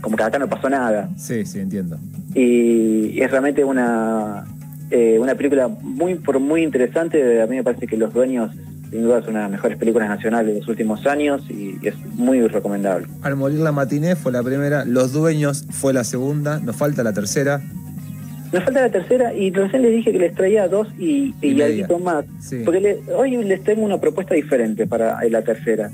como 0.00 0.16
que 0.16 0.22
acá 0.22 0.38
no 0.38 0.48
pasó 0.48 0.70
nada 0.70 1.08
Sí, 1.16 1.44
sí, 1.44 1.58
entiendo. 1.58 1.98
y 2.34 3.20
es 3.20 3.30
realmente 3.30 3.64
una 3.64 4.44
eh, 4.90 5.18
una 5.18 5.34
película 5.34 5.66
muy 5.68 6.14
por 6.16 6.38
muy 6.38 6.62
interesante 6.62 7.40
a 7.42 7.46
mí 7.46 7.56
me 7.56 7.64
parece 7.64 7.86
que 7.86 7.96
los 7.96 8.12
dueños 8.12 8.50
sin 8.90 9.02
duda 9.02 9.18
es 9.18 9.26
una 9.26 9.38
de 9.38 9.44
las 9.44 9.50
mejores 9.50 9.76
películas 9.78 10.08
nacionales 10.08 10.54
de 10.54 10.60
los 10.60 10.68
últimos 10.68 11.04
años 11.06 11.42
y 11.50 11.78
es 11.86 11.94
muy 12.14 12.46
recomendable 12.46 13.06
Al 13.22 13.34
morir 13.34 13.58
la 13.60 13.72
matiné 13.72 14.14
fue 14.14 14.30
la 14.30 14.42
primera, 14.42 14.84
Los 14.84 15.12
Dueños 15.12 15.66
fue 15.70 15.92
la 15.92 16.04
segunda, 16.04 16.60
nos 16.60 16.76
falta 16.76 17.02
la 17.02 17.12
tercera. 17.12 17.60
Nos 18.54 18.64
falta 18.64 18.80
la 18.80 18.90
tercera 18.90 19.34
y 19.34 19.50
recién 19.50 19.82
les 19.82 19.92
dije 19.92 20.12
que 20.12 20.18
les 20.18 20.34
traía 20.34 20.66
dos 20.68 20.88
y, 20.98 21.34
Y 21.42 21.48
y, 21.52 21.62
algo 21.62 21.98
más 21.98 22.24
Sí. 22.40 22.62
porque 22.64 22.80
le- 22.80 22.98
hoy 23.14 23.36
les 23.44 23.62
tengo 23.62 23.82
una 23.84 24.00
propuesta 24.00 24.34
diferente 24.34 24.86
para 24.86 25.22
la 25.28 25.42
tercera 25.42 25.90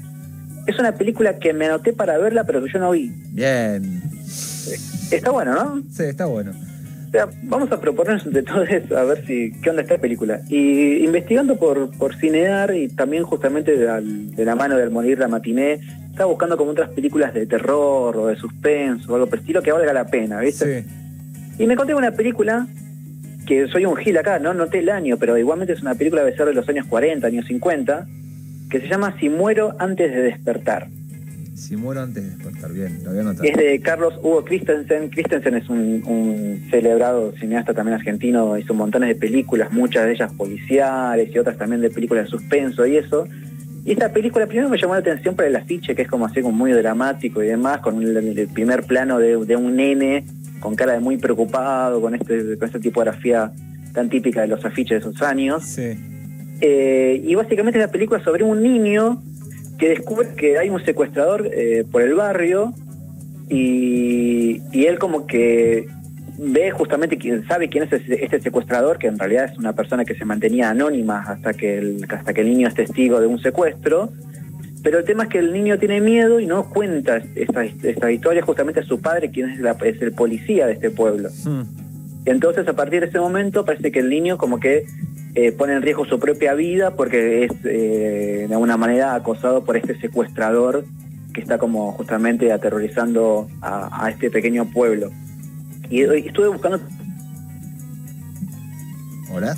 es 0.66 0.78
una 0.78 0.92
película 0.92 1.38
que 1.38 1.52
me 1.52 1.66
anoté 1.66 1.92
para 1.92 2.16
verla 2.18 2.44
pero 2.44 2.62
que 2.62 2.70
yo 2.72 2.78
no 2.78 2.90
vi 2.92 3.10
Bien. 3.32 4.02
Está 5.10 5.30
bueno, 5.32 5.54
¿no? 5.54 5.82
Sí, 5.90 6.04
está 6.04 6.26
bueno. 6.26 6.52
O 6.52 7.10
sea, 7.10 7.28
vamos 7.42 7.72
a 7.72 7.80
proponernos 7.80 8.24
entre 8.26 8.44
todos 8.44 8.68
a 8.96 9.02
ver 9.02 9.26
si 9.26 9.52
qué 9.60 9.70
onda 9.70 9.82
esta 9.82 9.98
película. 9.98 10.40
Y 10.48 11.02
investigando 11.04 11.56
por, 11.56 11.90
por 11.98 12.14
Cinear 12.14 12.72
y 12.76 12.88
también 12.88 13.24
justamente 13.24 13.76
de, 13.76 14.44
la 14.44 14.54
mano 14.54 14.76
del 14.76 14.90
Morir 14.90 15.18
la 15.18 15.26
Matiné, 15.26 15.80
estaba 16.10 16.26
buscando 16.30 16.56
como 16.56 16.70
otras 16.70 16.90
películas 16.90 17.34
de 17.34 17.46
terror 17.46 18.16
o 18.16 18.26
de 18.28 18.36
suspenso 18.36 19.10
o 19.12 19.14
algo 19.16 19.26
por 19.26 19.40
estilo 19.40 19.60
que 19.62 19.72
valga 19.72 19.92
la 19.92 20.06
pena, 20.06 20.38
¿viste? 20.38 20.82
Sí. 20.82 20.88
Y 21.60 21.66
me 21.66 21.76
conté 21.76 21.94
una 21.94 22.12
película 22.12 22.66
que 23.46 23.68
soy 23.68 23.84
un 23.84 23.94
gil 23.94 24.16
acá, 24.16 24.38
no 24.38 24.54
noté 24.54 24.78
el 24.78 24.88
año, 24.88 25.18
pero 25.18 25.36
igualmente 25.36 25.74
es 25.74 25.82
una 25.82 25.94
película 25.94 26.24
de 26.24 26.34
ser 26.34 26.46
de 26.46 26.54
los 26.54 26.66
años 26.70 26.86
40, 26.86 27.26
años 27.26 27.44
50, 27.48 28.06
que 28.70 28.80
se 28.80 28.88
llama 28.88 29.14
Si 29.20 29.28
muero 29.28 29.76
antes 29.78 30.10
de 30.10 30.22
despertar. 30.22 30.88
Si 31.54 31.76
muero 31.76 32.00
antes 32.00 32.24
de 32.24 32.30
despertar, 32.30 32.72
bien, 32.72 33.00
lo 33.04 33.10
había 33.10 33.24
notado. 33.24 33.44
Es 33.44 33.54
de 33.58 33.78
Carlos 33.80 34.14
Hugo 34.22 34.42
Christensen. 34.42 35.10
Christensen 35.10 35.54
es 35.54 35.68
un, 35.68 36.66
celebrado 36.70 37.32
cineasta 37.32 37.74
también 37.74 37.96
argentino, 37.96 38.56
hizo 38.56 38.72
montones 38.72 39.10
de 39.10 39.16
películas, 39.16 39.70
muchas 39.70 40.06
de 40.06 40.12
ellas 40.12 40.32
policiales 40.32 41.28
y 41.30 41.38
otras 41.38 41.58
también 41.58 41.82
de 41.82 41.90
películas 41.90 42.24
de 42.24 42.30
suspenso 42.30 42.86
y 42.86 42.96
eso. 42.96 43.28
Y 43.84 43.92
esta 43.92 44.10
película 44.10 44.46
primero 44.46 44.70
me 44.70 44.78
llamó 44.78 44.94
la 44.94 45.00
atención 45.00 45.36
por 45.36 45.44
el 45.44 45.56
afiche, 45.56 45.94
que 45.94 46.02
es 46.02 46.08
como 46.08 46.24
así 46.24 46.40
como 46.40 46.56
muy 46.56 46.72
dramático 46.72 47.42
y 47.42 47.48
demás, 47.48 47.80
con 47.80 48.02
el, 48.02 48.48
primer 48.54 48.84
plano 48.84 49.18
de, 49.18 49.36
un 49.56 49.76
nene 49.76 50.24
con 50.60 50.76
cara 50.76 50.92
de 50.92 51.00
muy 51.00 51.16
preocupado, 51.16 52.00
con, 52.00 52.14
este, 52.14 52.56
con 52.56 52.66
esta 52.66 52.78
tipografía 52.78 53.50
tan 53.92 54.08
típica 54.08 54.42
de 54.42 54.48
los 54.48 54.64
afiches 54.64 55.02
de 55.02 55.10
esos 55.10 55.22
años. 55.22 55.64
Sí. 55.64 55.96
Eh, 56.60 57.22
y 57.24 57.34
básicamente 57.34 57.78
es 57.78 57.86
la 57.86 57.90
película 57.90 58.22
sobre 58.22 58.44
un 58.44 58.62
niño 58.62 59.22
que 59.78 59.88
descubre 59.88 60.28
que 60.36 60.58
hay 60.58 60.68
un 60.68 60.84
secuestrador 60.84 61.48
eh, 61.52 61.84
por 61.90 62.02
el 62.02 62.14
barrio 62.14 62.74
y, 63.48 64.60
él 64.72 64.98
como 64.98 65.26
que 65.26 65.86
ve 66.38 66.70
justamente 66.70 67.18
quién 67.18 67.46
sabe 67.46 67.68
quién 67.68 67.84
es 67.84 67.92
este 67.92 68.40
secuestrador, 68.40 68.98
que 68.98 69.08
en 69.08 69.18
realidad 69.18 69.46
es 69.50 69.58
una 69.58 69.72
persona 69.74 70.04
que 70.04 70.14
se 70.14 70.24
mantenía 70.24 70.70
anónima 70.70 71.20
hasta 71.20 71.54
que 71.54 71.78
el, 71.78 72.06
hasta 72.08 72.32
que 72.32 72.42
el 72.42 72.48
niño 72.48 72.68
es 72.68 72.74
testigo 72.74 73.20
de 73.20 73.26
un 73.26 73.40
secuestro. 73.40 74.12
Pero 74.82 74.98
el 74.98 75.04
tema 75.04 75.24
es 75.24 75.28
que 75.28 75.38
el 75.38 75.52
niño 75.52 75.78
tiene 75.78 76.00
miedo 76.00 76.40
y 76.40 76.46
no 76.46 76.68
cuenta 76.70 77.22
esta, 77.34 78.10
historia 78.10 78.42
justamente 78.42 78.80
a 78.80 78.84
su 78.84 79.00
padre, 79.00 79.30
quien 79.30 79.50
es, 79.50 79.60
es 79.60 80.02
el 80.02 80.12
policía 80.12 80.66
de 80.66 80.74
este 80.74 80.90
pueblo. 80.90 81.28
Hmm. 81.44 81.62
Entonces, 82.24 82.66
a 82.68 82.72
partir 82.74 83.00
de 83.00 83.06
ese 83.06 83.18
momento, 83.18 83.64
parece 83.64 83.90
que 83.92 83.98
el 83.98 84.08
niño 84.08 84.38
como 84.38 84.60
que 84.60 84.84
eh, 85.34 85.52
pone 85.52 85.74
en 85.74 85.82
riesgo 85.82 86.04
su 86.06 86.18
propia 86.18 86.54
vida 86.54 86.96
porque 86.96 87.44
es 87.44 87.52
eh, 87.64 88.46
de 88.48 88.52
alguna 88.52 88.76
manera 88.76 89.14
acosado 89.14 89.64
por 89.64 89.76
este 89.76 89.98
secuestrador 90.00 90.84
que 91.32 91.40
está 91.40 91.58
como 91.58 91.92
justamente 91.92 92.52
aterrorizando 92.52 93.48
a, 93.62 94.10
este 94.10 94.30
pequeño 94.30 94.70
pueblo. 94.70 95.10
Y, 95.88 96.02
estuve 96.02 96.48
buscando... 96.48 96.80
Hola. 99.32 99.56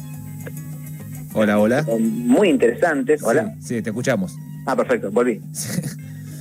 Hola, 1.33 1.59
hola. 1.59 1.87
Muy 1.99 2.51
interesantes. 2.51 3.23
Hola. 3.23 3.55
Sí, 3.59 3.81
te 3.81 3.89
escuchamos. 3.89 4.37
Ah, 4.67 4.77
perfecto, 4.77 5.11
volví. 5.11 5.41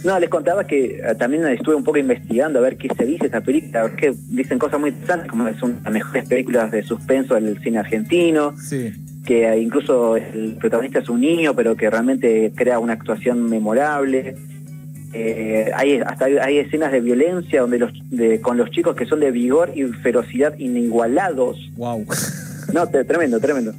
No, 0.03 0.19
les 0.19 0.31
contaba 0.31 0.63
que 0.63 0.95
eh, 0.95 1.13
también 1.13 1.45
estuve 1.45 1.75
un 1.75 1.83
poco 1.83 1.99
investigando 1.99 2.57
a 2.57 2.63
ver 2.63 2.75
qué 2.75 2.89
se 2.97 3.05
dice 3.05 3.27
esta 3.27 3.41
película, 3.41 3.81
a 3.81 3.83
ver 3.83 3.95
qué 3.95 4.15
dicen 4.29 4.57
cosas 4.57 4.79
muy 4.79 4.89
interesantes, 4.89 5.29
como 5.29 5.47
es 5.47 5.61
una 5.61 5.75
de 5.75 5.81
las 5.83 5.93
mejores 5.93 6.27
películas 6.27 6.71
de 6.71 6.81
suspenso 6.81 7.35
del 7.35 7.61
cine 7.61 7.77
argentino. 7.77 8.55
Sí 8.57 8.91
que 9.25 9.57
incluso 9.59 10.17
el 10.17 10.57
protagonista 10.59 10.99
es 10.99 11.09
un 11.09 11.21
niño, 11.21 11.55
pero 11.55 11.75
que 11.75 11.89
realmente 11.89 12.51
crea 12.55 12.79
una 12.79 12.93
actuación 12.93 13.49
memorable. 13.49 14.35
Eh, 15.13 15.69
hay 15.75 15.99
hasta 15.99 16.25
hay 16.25 16.57
escenas 16.59 16.91
de 16.91 17.01
violencia 17.01 17.61
donde 17.61 17.79
los 17.79 17.91
con 18.41 18.55
los 18.57 18.71
chicos 18.71 18.95
que 18.95 19.05
son 19.05 19.19
de 19.19 19.31
vigor 19.31 19.71
y 19.75 19.83
ferocidad 19.83 20.57
inigualados. 20.57 21.57
Wow. 21.75 22.05
No, 22.73 22.87
tremendo, 22.87 23.39
tremendo. 23.39 23.73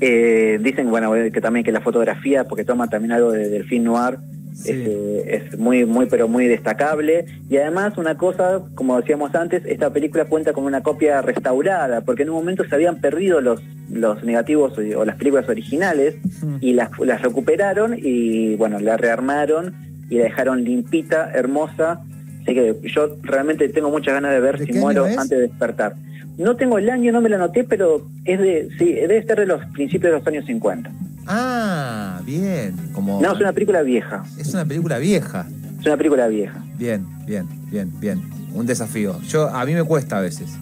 Eh, 0.00 0.58
dicen 0.62 0.90
bueno 0.90 1.12
que 1.12 1.40
también 1.40 1.64
que 1.64 1.72
la 1.72 1.80
fotografía, 1.80 2.44
porque 2.44 2.64
toma 2.64 2.88
también 2.88 3.12
algo 3.12 3.32
de, 3.32 3.48
del 3.48 3.64
film 3.64 3.84
noir, 3.84 4.18
es, 4.64 5.58
muy, 5.58 5.84
muy, 5.84 6.06
pero 6.06 6.28
muy 6.28 6.46
destacable. 6.46 7.26
Y 7.48 7.56
además 7.56 7.98
una 7.98 8.16
cosa, 8.16 8.62
como 8.74 8.98
decíamos 8.98 9.34
antes, 9.34 9.62
esta 9.66 9.92
película 9.92 10.26
cuenta 10.26 10.52
con 10.52 10.64
una 10.64 10.82
copia 10.82 11.22
restaurada, 11.22 12.00
porque 12.02 12.22
en 12.22 12.30
un 12.30 12.36
momento 12.36 12.64
se 12.64 12.74
habían 12.74 13.00
perdido 13.00 13.40
los, 13.40 13.62
los 13.90 14.22
negativos 14.24 14.78
o 14.78 15.04
las 15.04 15.16
películas 15.16 15.48
originales 15.48 16.16
y 16.60 16.72
las, 16.72 16.90
las 16.98 17.22
recuperaron 17.22 17.94
y 17.96 18.54
bueno, 18.56 18.80
la 18.80 18.96
rearmaron 18.96 19.74
y 20.08 20.16
la 20.16 20.24
dejaron 20.24 20.64
limpita, 20.64 21.30
hermosa. 21.32 22.00
Así 22.42 22.54
que 22.54 22.76
yo 22.84 23.16
realmente 23.22 23.68
tengo 23.68 23.90
muchas 23.90 24.14
ganas 24.14 24.32
de 24.32 24.40
ver 24.40 24.64
si 24.64 24.72
muero 24.72 25.04
antes 25.04 25.30
de 25.30 25.40
despertar. 25.48 25.94
No 26.38 26.56
tengo 26.56 26.78
el 26.78 26.90
año, 26.90 27.12
no 27.12 27.20
me 27.20 27.28
lo 27.28 27.36
anoté, 27.36 27.64
pero 27.64 28.06
es 28.24 28.38
de, 28.38 28.68
sí, 28.78 28.92
debe 28.92 29.18
estar 29.18 29.38
de 29.38 29.46
los 29.46 29.64
principios 29.66 30.12
de 30.12 30.18
los 30.18 30.26
años 30.26 30.44
50. 30.46 30.90
Ah, 31.26 32.20
bien. 32.24 32.74
Como... 32.92 33.20
No, 33.20 33.32
es 33.32 33.40
una 33.40 33.52
película 33.52 33.82
vieja. 33.82 34.24
Es 34.38 34.52
una 34.52 34.64
película 34.64 34.98
vieja. 34.98 35.46
Es 35.80 35.86
una 35.86 35.96
película 35.96 36.28
vieja. 36.28 36.62
Bien, 36.78 37.06
bien, 37.26 37.46
bien, 37.70 37.92
bien. 38.00 38.22
Un 38.52 38.66
desafío. 38.66 39.20
Yo, 39.22 39.48
a 39.48 39.64
mí 39.64 39.74
me 39.74 39.84
cuesta 39.84 40.18
a 40.18 40.20
veces. 40.20 40.58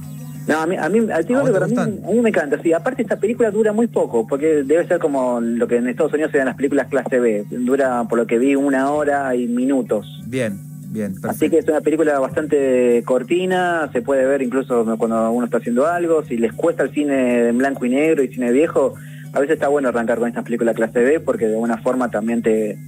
No, 0.46 0.60
a 0.60 0.66
mí, 0.66 0.76
a 0.76 0.88
mí, 0.90 0.98
a 0.98 1.20
mí, 1.22 2.20
me 2.20 2.28
encanta. 2.28 2.60
Sí, 2.62 2.72
aparte 2.72 3.02
esta 3.02 3.16
película 3.16 3.50
dura 3.50 3.72
muy 3.72 3.86
poco, 3.86 4.26
porque 4.26 4.62
debe 4.62 4.86
ser 4.86 4.98
como 4.98 5.40
lo 5.40 5.66
que 5.66 5.76
en 5.76 5.88
Estados 5.88 6.12
Unidos 6.12 6.32
se 6.32 6.38
dan 6.38 6.48
las 6.48 6.56
películas 6.56 6.88
clase 6.88 7.18
B. 7.18 7.46
Dura, 7.50 8.04
por 8.08 8.18
lo 8.18 8.26
que 8.26 8.38
vi, 8.38 8.54
una 8.54 8.90
hora 8.90 9.34
y 9.34 9.46
minutos. 9.46 10.22
Bien, 10.26 10.58
bien. 10.94 11.14
Así 11.24 11.50
que 11.50 11.58
es 11.58 11.68
una 11.68 11.80
película 11.80 12.18
bastante 12.18 13.02
cortina, 13.04 13.90
se 13.92 14.00
puede 14.00 14.24
ver 14.24 14.40
incluso 14.40 14.84
cuando 14.96 15.30
uno 15.30 15.44
está 15.44 15.58
haciendo 15.58 15.86
algo. 15.86 16.24
Si 16.24 16.36
les 16.38 16.52
cuesta 16.52 16.84
el 16.84 16.92
cine 16.92 17.48
en 17.48 17.58
blanco 17.58 17.84
y 17.84 17.90
negro 17.90 18.22
y 18.22 18.28
cine 18.28 18.52
viejo, 18.52 18.94
a 19.32 19.40
veces 19.40 19.54
está 19.54 19.68
bueno 19.68 19.88
arrancar 19.88 20.18
con 20.18 20.28
estas 20.28 20.44
películas 20.44 20.76
clase 20.76 21.00
B 21.00 21.20
porque 21.20 21.46
de 21.46 21.54
alguna 21.54 21.78
forma 21.78 22.10
también 22.10 22.40
te, 22.40 22.78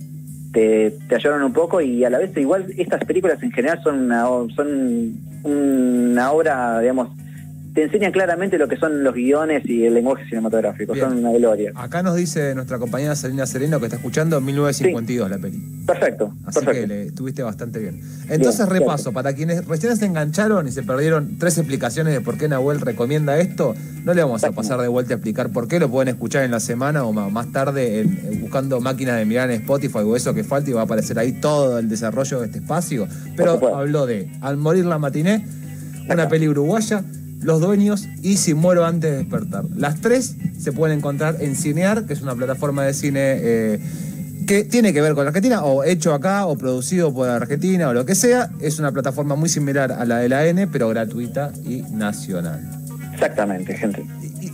te, 0.52 1.14
ayudan 1.14 1.42
un 1.42 1.52
poco 1.52 1.80
y 1.80 2.04
a 2.04 2.10
la 2.10 2.18
vez 2.18 2.34
igual 2.36 2.66
estas 2.78 3.04
películas 3.04 3.42
en 3.42 3.50
general 3.50 3.80
son 3.82 4.04
una, 4.04 4.24
son 4.54 5.12
una 5.42 6.30
obra, 6.30 6.80
digamos, 6.80 7.10
te 7.76 7.82
enseñan 7.82 8.10
claramente 8.10 8.56
lo 8.56 8.68
que 8.68 8.78
son 8.78 9.04
los 9.04 9.14
guiones 9.14 9.62
y 9.66 9.84
el 9.84 9.92
lenguaje 9.92 10.24
cinematográfico. 10.24 10.96
Son 10.96 11.18
una 11.18 11.30
gloria. 11.32 11.72
Acá 11.74 12.02
nos 12.02 12.16
dice 12.16 12.54
nuestra 12.54 12.78
compañera 12.78 13.14
Selena 13.14 13.46
Sereno 13.46 13.78
que 13.78 13.84
está 13.84 13.96
escuchando 13.96 14.40
1952 14.40 15.30
la 15.30 15.36
peli. 15.36 15.62
Perfecto. 15.86 16.32
Así 16.46 16.64
que 16.64 16.86
le 16.86 17.02
estuviste 17.08 17.42
bastante 17.42 17.78
bien. 17.78 18.00
Entonces, 18.30 18.66
repaso, 18.66 19.12
para 19.12 19.34
quienes 19.34 19.66
recién 19.66 19.94
se 19.98 20.06
engancharon 20.06 20.66
y 20.66 20.72
se 20.72 20.84
perdieron 20.84 21.36
tres 21.38 21.58
explicaciones 21.58 22.14
de 22.14 22.22
por 22.22 22.38
qué 22.38 22.48
Nahuel 22.48 22.80
recomienda 22.80 23.36
esto, 23.38 23.74
no 24.04 24.14
le 24.14 24.22
vamos 24.22 24.42
a 24.44 24.52
pasar 24.52 24.80
de 24.80 24.88
vuelta 24.88 25.12
a 25.12 25.16
explicar 25.16 25.50
por 25.50 25.68
qué, 25.68 25.78
lo 25.78 25.90
pueden 25.90 26.08
escuchar 26.08 26.44
en 26.44 26.52
la 26.52 26.60
semana 26.60 27.04
o 27.04 27.12
más 27.12 27.52
tarde 27.52 28.06
buscando 28.40 28.80
máquinas 28.80 29.18
de 29.18 29.26
mirar 29.26 29.50
en 29.50 29.60
Spotify 29.60 29.98
o 29.98 30.16
eso 30.16 30.32
que 30.32 30.44
falta 30.44 30.70
y 30.70 30.72
va 30.72 30.80
a 30.80 30.84
aparecer 30.84 31.18
ahí 31.18 31.32
todo 31.32 31.78
el 31.78 31.90
desarrollo 31.90 32.40
de 32.40 32.46
este 32.46 32.58
espacio. 32.60 33.06
Pero 33.36 33.76
habló 33.76 34.06
de 34.06 34.30
Al 34.40 34.56
morir 34.56 34.86
la 34.86 34.98
matiné, 34.98 35.46
una 36.08 36.26
peli 36.26 36.48
uruguaya 36.48 37.04
los 37.40 37.60
Dueños 37.60 38.08
y 38.22 38.36
Si 38.36 38.54
Muero 38.54 38.84
Antes 38.84 39.10
de 39.10 39.16
Despertar. 39.18 39.64
Las 39.74 40.00
tres 40.00 40.36
se 40.58 40.72
pueden 40.72 40.98
encontrar 40.98 41.36
en 41.40 41.56
Cinear, 41.56 42.06
que 42.06 42.12
es 42.12 42.22
una 42.22 42.34
plataforma 42.34 42.84
de 42.84 42.94
cine 42.94 43.20
eh, 43.20 43.80
que 44.46 44.64
tiene 44.64 44.92
que 44.92 45.00
ver 45.00 45.14
con 45.14 45.24
la 45.24 45.28
Argentina, 45.28 45.64
o 45.64 45.84
hecho 45.84 46.14
acá, 46.14 46.46
o 46.46 46.56
producido 46.56 47.12
por 47.12 47.28
Argentina, 47.28 47.88
o 47.88 47.94
lo 47.94 48.06
que 48.06 48.14
sea. 48.14 48.50
Es 48.60 48.78
una 48.78 48.92
plataforma 48.92 49.34
muy 49.34 49.48
similar 49.48 49.92
a 49.92 50.04
la 50.04 50.18
de 50.18 50.28
la 50.28 50.46
N, 50.46 50.66
pero 50.68 50.88
gratuita 50.88 51.52
y 51.64 51.82
nacional. 51.92 52.60
Exactamente, 53.12 53.74
gente. 53.74 54.04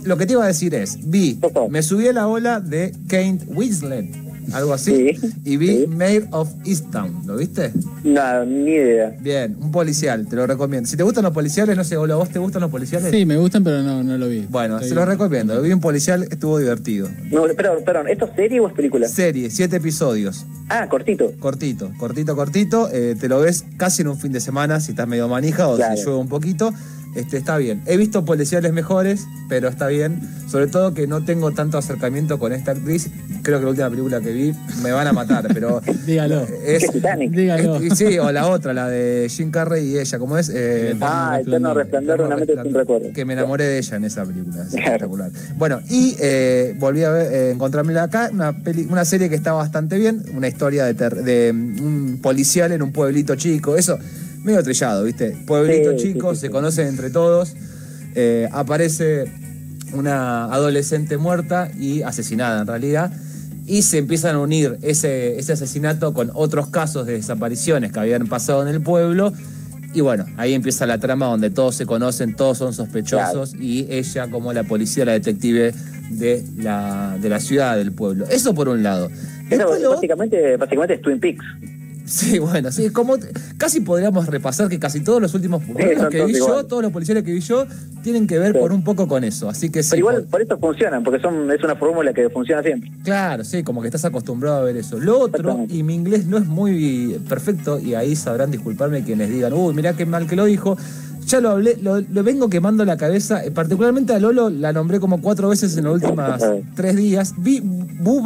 lo 0.05 0.17
que 0.17 0.25
te 0.25 0.33
iba 0.33 0.43
a 0.43 0.47
decir 0.47 0.73
es, 0.73 0.97
vi, 1.03 1.39
me 1.69 1.83
subí 1.83 2.07
a 2.07 2.13
la 2.13 2.27
ola 2.27 2.59
de 2.59 2.93
Kate 3.07 3.39
Winslet 3.47 4.22
algo 4.51 4.73
así. 4.73 5.11
y 5.45 5.57
vi 5.57 5.87
Mayor 5.87 6.27
of 6.31 6.49
Easttown, 6.65 7.23
¿lo 7.25 7.37
viste? 7.37 7.71
No, 8.03 8.45
ni 8.45 8.71
idea. 8.71 9.15
Bien, 9.19 9.55
un 9.59 9.71
policial, 9.71 10.27
te 10.27 10.35
lo 10.35 10.45
recomiendo. 10.47 10.89
Si 10.89 10.97
te 10.97 11.03
gustan 11.03 11.23
los 11.23 11.33
policiales, 11.33 11.77
no 11.77 11.83
sé, 11.83 11.95
¿a 11.95 11.99
vos 11.99 12.29
te 12.29 12.39
gustan 12.39 12.61
los 12.61 12.71
policiales? 12.71 13.11
Sí, 13.11 13.25
me 13.25 13.37
gustan, 13.37 13.63
pero 13.63 13.81
no, 13.81 14.03
no 14.03 14.17
lo 14.17 14.27
vi. 14.27 14.45
Bueno, 14.49 14.79
se 14.81 14.93
los 14.93 15.07
recomiendo. 15.07 15.61
Vi 15.61 15.71
un 15.71 15.79
policial, 15.79 16.23
estuvo 16.23 16.57
divertido. 16.59 17.09
No, 17.31 17.43
perdón, 17.55 17.83
perdón, 17.85 18.07
¿esto 18.09 18.25
es 18.25 18.35
serie 18.35 18.59
o 18.59 18.67
es 18.67 18.73
película? 18.73 19.07
Serie, 19.07 19.49
siete 19.49 19.77
episodios. 19.77 20.45
Ah, 20.69 20.87
cortito. 20.89 21.31
Cortito, 21.39 21.91
cortito, 21.97 22.35
cortito. 22.35 22.89
Eh, 22.91 23.15
te 23.19 23.27
lo 23.29 23.39
ves 23.39 23.65
casi 23.77 24.01
en 24.01 24.09
un 24.09 24.17
fin 24.17 24.31
de 24.31 24.39
semana 24.39 24.79
si 24.79 24.91
estás 24.91 25.07
medio 25.07 25.27
manija 25.27 25.67
o 25.67 25.77
si 25.77 25.83
llueve 26.03 26.19
un 26.19 26.29
poquito. 26.29 26.73
Este, 27.15 27.37
está 27.37 27.57
bien. 27.57 27.81
He 27.85 27.97
visto 27.97 28.25
policiales 28.25 28.73
mejores, 28.73 29.27
pero 29.49 29.67
está 29.67 29.87
bien. 29.87 30.19
Sobre 30.47 30.67
todo 30.67 30.93
que 30.93 31.07
no 31.07 31.23
tengo 31.23 31.51
tanto 31.51 31.77
acercamiento 31.77 32.39
con 32.39 32.53
esta 32.53 32.71
actriz. 32.71 33.09
Creo 33.43 33.59
que 33.59 33.65
la 33.65 33.69
última 33.71 33.89
película 33.89 34.21
que 34.21 34.31
vi 34.31 34.53
me 34.81 34.91
van 34.91 35.07
a 35.07 35.13
matar, 35.13 35.47
pero. 35.53 35.81
Dígalo. 36.05 36.47
Es, 36.65 36.85
Dígalo. 37.29 37.79
sí, 37.95 38.17
o 38.17 38.31
la 38.31 38.47
otra, 38.47 38.73
la 38.73 38.87
de 38.87 39.27
Jim 39.29 39.51
Carrey 39.51 39.85
y 39.85 39.99
ella, 39.99 40.19
¿cómo 40.19 40.37
es? 40.37 40.49
Eh, 40.53 40.95
ah, 41.01 41.39
Eterno 41.41 41.73
Resplandor 41.73 42.19
de 42.19 42.25
una 42.25 42.35
mente 42.35 42.55
sin 42.61 42.73
recuerdo. 42.73 43.13
Que 43.13 43.25
me 43.25 43.33
enamoré 43.33 43.65
de 43.65 43.77
ella 43.77 43.97
en 43.97 44.05
esa 44.05 44.25
película. 44.25 44.63
espectacular. 44.63 45.31
Bueno, 45.57 45.81
y 45.89 46.15
eh, 46.19 46.75
volví 46.79 47.03
a 47.03 47.11
ver, 47.11 47.33
eh, 47.33 47.51
encontrarme 47.51 47.97
acá, 47.99 48.29
una, 48.31 48.55
una 48.89 49.05
serie 49.05 49.29
que 49.29 49.35
está 49.35 49.53
bastante 49.53 49.97
bien, 49.97 50.23
una 50.35 50.47
historia 50.47 50.85
de, 50.85 50.93
de 50.93 51.51
un 51.51 52.19
policial 52.21 52.71
en 52.71 52.81
un 52.81 52.91
pueblito 52.91 53.35
chico. 53.35 53.75
Eso 53.75 53.99
medio 54.43 54.63
trillado, 54.63 55.03
¿viste? 55.03 55.37
Pueblito 55.45 55.95
chico, 55.95 56.35
se 56.35 56.49
conocen 56.49 56.87
entre 56.87 57.09
todos. 57.09 57.53
Eh, 58.15 58.47
aparece 58.51 59.25
una 59.93 60.45
adolescente 60.45 61.17
muerta 61.17 61.71
y 61.77 62.01
asesinada 62.03 62.61
en 62.61 62.67
realidad. 62.67 63.11
Y 63.65 63.83
se 63.83 63.97
empiezan 63.97 64.35
a 64.35 64.39
unir 64.39 64.77
ese, 64.81 65.39
ese 65.39 65.53
asesinato 65.53 66.13
con 66.13 66.31
otros 66.33 66.67
casos 66.67 67.05
de 67.05 67.13
desapariciones 67.13 67.93
que 67.93 67.99
habían 67.99 68.27
pasado 68.27 68.61
en 68.61 68.67
el 68.67 68.81
pueblo. 68.81 69.31
Y 69.93 70.01
bueno, 70.01 70.25
ahí 70.37 70.53
empieza 70.53 70.85
la 70.85 70.97
trama 70.97 71.27
donde 71.27 71.49
todos 71.49 71.75
se 71.75 71.85
conocen, 71.85 72.35
todos 72.35 72.57
son 72.57 72.73
sospechosos 72.73 73.53
y 73.53 73.87
ella 73.89 74.29
como 74.29 74.51
la 74.51 74.63
policía, 74.63 75.05
la 75.05 75.13
detective 75.13 75.73
de 76.09 76.43
la, 76.57 77.17
de 77.21 77.29
la 77.29 77.39
ciudad, 77.39 77.77
del 77.77 77.91
pueblo. 77.91 78.25
Eso 78.29 78.53
por 78.53 78.69
un 78.69 78.83
lado. 78.83 79.09
Eso, 79.49 79.89
básicamente, 79.89 80.57
básicamente 80.57 80.95
es 80.95 81.01
Twin 81.01 81.19
Peaks. 81.19 81.45
Sí, 82.05 82.37
bueno, 82.39 82.71
sí, 82.71 82.89
como 82.89 83.15
casi 83.57 83.79
podríamos 83.79 84.27
repasar 84.27 84.67
que 84.67 84.77
casi 84.77 85.01
todos 85.01 85.21
los 85.21 85.33
últimos 85.33 85.63
que 86.09 86.25
vi 86.25 86.33
yo, 86.33 86.65
todos 86.65 86.83
los 86.83 86.91
policiales 86.91 87.23
que 87.23 87.31
vi 87.31 87.39
yo, 87.39 87.65
tienen 88.03 88.27
que 88.27 88.37
ver 88.39 88.57
por 88.59 88.73
un 88.73 88.83
poco 88.83 89.07
con 89.07 89.23
eso. 89.23 89.47
Así 89.47 89.69
que 89.69 89.83
sí. 89.83 89.91
Pero 89.91 89.99
igual 89.99 90.23
por, 90.29 90.41
eso 90.41 90.57
funcionan, 90.57 91.03
porque 91.03 91.19
son, 91.21 91.49
es 91.49 91.63
una 91.63 91.75
fórmula 91.75 92.13
que 92.13 92.29
funciona 92.29 92.61
siempre. 92.61 92.91
Claro, 93.03 93.43
sí, 93.43 93.63
como 93.63 93.81
que 93.81 93.87
estás 93.87 94.03
acostumbrado 94.05 94.57
a 94.57 94.63
ver 94.63 94.75
eso. 94.75 94.99
Lo 94.99 95.19
otro, 95.19 95.65
y 95.69 95.83
mi 95.83 95.95
inglés 95.95 96.25
no 96.25 96.37
es 96.37 96.45
muy 96.45 97.19
perfecto, 97.29 97.79
y 97.79 97.95
ahí 97.95 98.15
sabrán 98.15 98.51
disculparme 98.51 99.03
quienes 99.03 99.29
digan, 99.29 99.53
uy, 99.53 99.73
mirá 99.73 99.93
qué 99.93 100.05
mal 100.05 100.27
que 100.27 100.35
lo 100.35 100.45
dijo. 100.45 100.77
Ya 101.25 101.39
lo 101.39 101.51
hablé, 101.51 101.77
lo, 101.81 102.03
vengo 102.23 102.49
quemando 102.49 102.83
la 102.83 102.97
cabeza. 102.97 103.45
Eh, 103.45 103.51
particularmente 103.51 104.13
a 104.13 104.19
Lolo 104.19 104.49
la 104.49 104.73
nombré 104.73 104.99
como 104.99 105.21
cuatro 105.21 105.47
veces 105.47 105.77
en 105.77 105.85
los 105.85 105.95
últimos 105.95 106.41
tres 106.75 106.97
días. 106.97 107.33
Vi 107.37 107.61
Boo 107.63 108.21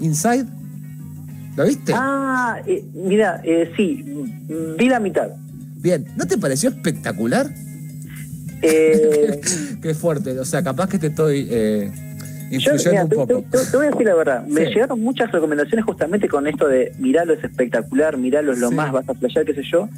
Inside 0.00 0.46
¿Lo 1.56 1.66
viste? 1.66 1.92
Ah, 1.94 2.60
eh, 2.66 2.82
mira, 2.94 3.40
eh, 3.44 3.72
sí, 3.76 4.04
vi 4.78 4.88
la 4.88 5.00
mitad. 5.00 5.28
Bien, 5.76 6.06
¿no 6.16 6.26
te 6.26 6.38
pareció 6.38 6.70
espectacular? 6.70 7.50
Eh... 8.62 9.40
Qué 9.82 9.94
fuerte, 9.94 10.38
o 10.38 10.44
sea, 10.44 10.62
capaz 10.62 10.88
que 10.88 10.98
te 10.98 11.08
estoy 11.08 11.48
eh, 11.50 11.90
influyendo 12.50 13.02
un 13.02 13.26
poco. 13.26 13.44
Te, 13.50 13.76
voy 13.76 13.86
a 13.86 13.90
decir 13.90 14.06
la 14.06 14.14
verdad, 14.14 14.46
me 14.46 14.66
llegaron 14.66 15.00
muchas 15.00 15.30
recomendaciones 15.32 15.84
justamente 15.84 16.28
con 16.28 16.46
esto 16.46 16.68
de 16.68 16.92
mirarlo 16.98 17.34
es 17.34 17.42
espectacular, 17.42 18.16
mirarlo 18.16 18.52
es 18.52 18.60
lo 18.60 18.70
más, 18.70 18.92
vas 18.92 19.08
a 19.08 19.14
flashear, 19.14 19.44
qué 19.44 19.54
sé 19.54 19.62
yo. 19.70 19.88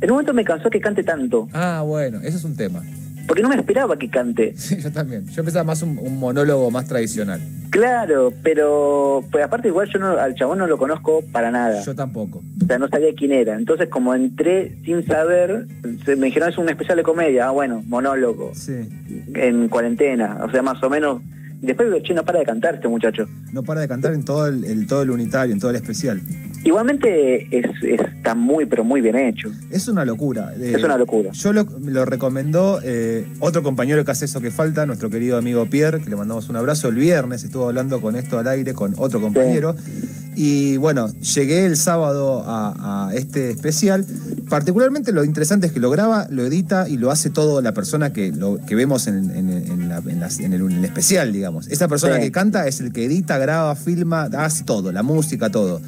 En 0.00 0.10
un 0.10 0.14
momento 0.14 0.32
me 0.32 0.44
cansó 0.44 0.70
que 0.70 0.80
cante 0.80 1.02
tanto. 1.02 1.48
Ah, 1.52 1.82
bueno, 1.84 2.20
ese 2.20 2.38
es 2.38 2.44
un 2.44 2.56
tema. 2.56 2.82
Porque 3.26 3.42
no 3.42 3.48
me 3.48 3.56
esperaba 3.56 3.98
que 3.98 4.08
cante. 4.08 4.54
Sí, 4.56 4.80
yo 4.80 4.90
también. 4.92 5.26
Yo 5.28 5.42
pensaba 5.42 5.64
más 5.64 5.82
un 5.82 6.18
monólogo 6.18 6.70
más 6.70 6.86
tradicional. 6.86 7.40
Claro, 7.70 8.32
pero 8.42 9.24
pues 9.30 9.44
aparte 9.44 9.68
igual 9.68 9.88
yo 9.92 10.00
no, 10.00 10.18
al 10.18 10.34
chabón 10.34 10.58
no 10.58 10.66
lo 10.66 10.76
conozco 10.76 11.22
para 11.30 11.52
nada. 11.52 11.82
Yo 11.82 11.94
tampoco. 11.94 12.42
O 12.62 12.66
sea, 12.66 12.78
no 12.78 12.88
sabía 12.88 13.10
quién 13.16 13.32
era. 13.32 13.54
Entonces 13.54 13.88
como 13.88 14.14
entré 14.14 14.76
sin 14.84 15.06
saber, 15.06 15.66
se 16.04 16.16
me 16.16 16.26
dijeron 16.26 16.48
es 16.48 16.58
un 16.58 16.68
especial 16.68 16.96
de 16.96 17.04
comedia. 17.04 17.46
Ah, 17.46 17.50
bueno, 17.52 17.82
monólogo. 17.86 18.52
Sí. 18.54 18.88
En 19.34 19.68
cuarentena. 19.68 20.40
O 20.44 20.50
sea, 20.50 20.62
más 20.62 20.82
o 20.82 20.90
menos. 20.90 21.22
Después 21.60 21.88
che, 22.02 22.14
no 22.14 22.24
para 22.24 22.38
de 22.38 22.46
cantar 22.46 22.76
este 22.76 22.88
muchacho. 22.88 23.28
No 23.52 23.62
para 23.62 23.82
de 23.82 23.88
cantar 23.88 24.14
en 24.14 24.24
todo 24.24 24.46
el 24.46 24.86
todo 24.86 25.02
el 25.02 25.10
unitario, 25.10 25.52
en 25.52 25.60
todo 25.60 25.70
el 25.70 25.76
especial. 25.76 26.20
Igualmente 26.62 27.48
está 27.82 28.34
muy, 28.34 28.66
pero 28.66 28.84
muy 28.84 29.00
bien 29.00 29.16
hecho. 29.16 29.50
Es 29.70 29.88
una 29.88 30.04
locura. 30.04 30.52
Eh, 30.58 30.74
es 30.76 30.84
una 30.84 30.98
locura. 30.98 31.30
Yo 31.32 31.52
lo, 31.54 31.66
lo 31.82 32.04
recomendó 32.04 32.80
eh, 32.84 33.26
otro 33.40 33.62
compañero 33.62 34.04
que 34.04 34.10
hace 34.10 34.26
eso 34.26 34.42
que 34.42 34.50
falta, 34.50 34.84
nuestro 34.84 35.08
querido 35.08 35.38
amigo 35.38 35.64
Pierre, 35.66 36.02
que 36.02 36.10
le 36.10 36.16
mandamos 36.16 36.50
un 36.50 36.56
abrazo. 36.56 36.88
El 36.88 36.96
viernes 36.96 37.44
estuvo 37.44 37.66
hablando 37.66 38.02
con 38.02 38.14
esto 38.14 38.38
al 38.38 38.46
aire 38.46 38.74
con 38.74 38.94
otro 38.98 39.22
compañero. 39.22 39.74
Y 40.36 40.76
bueno, 40.76 41.08
llegué 41.20 41.66
el 41.66 41.76
sábado 41.76 42.44
a, 42.46 43.10
este 43.14 43.50
especial. 43.50 44.06
Particularmente 44.48 45.12
lo 45.12 45.24
interesante 45.24 45.66
es 45.66 45.72
que 45.72 45.80
lo 45.80 45.90
graba, 45.90 46.26
lo 46.30 46.44
edita 46.44 46.88
y 46.88 46.96
lo 46.96 47.10
hace 47.10 47.30
todo 47.30 47.60
la 47.62 47.72
persona 47.72 48.12
que, 48.12 48.32
lo, 48.32 48.58
que 48.66 48.74
vemos 48.74 49.06
en, 49.06 49.49
el, 50.08 50.84
especial, 50.84 51.32
digamos. 51.32 51.68
Esa 51.68 51.88
persona 51.88 52.18
que 52.18 52.30
canta 52.30 52.66
es 52.66 52.80
el 52.80 52.92
que 52.92 53.04
edita, 53.04 53.38
graba, 53.38 53.74
filma, 53.76 54.24
hace 54.24 54.64
todo, 54.64 54.92
la 54.92 55.02
música, 55.02 55.50
todo. 55.50 55.80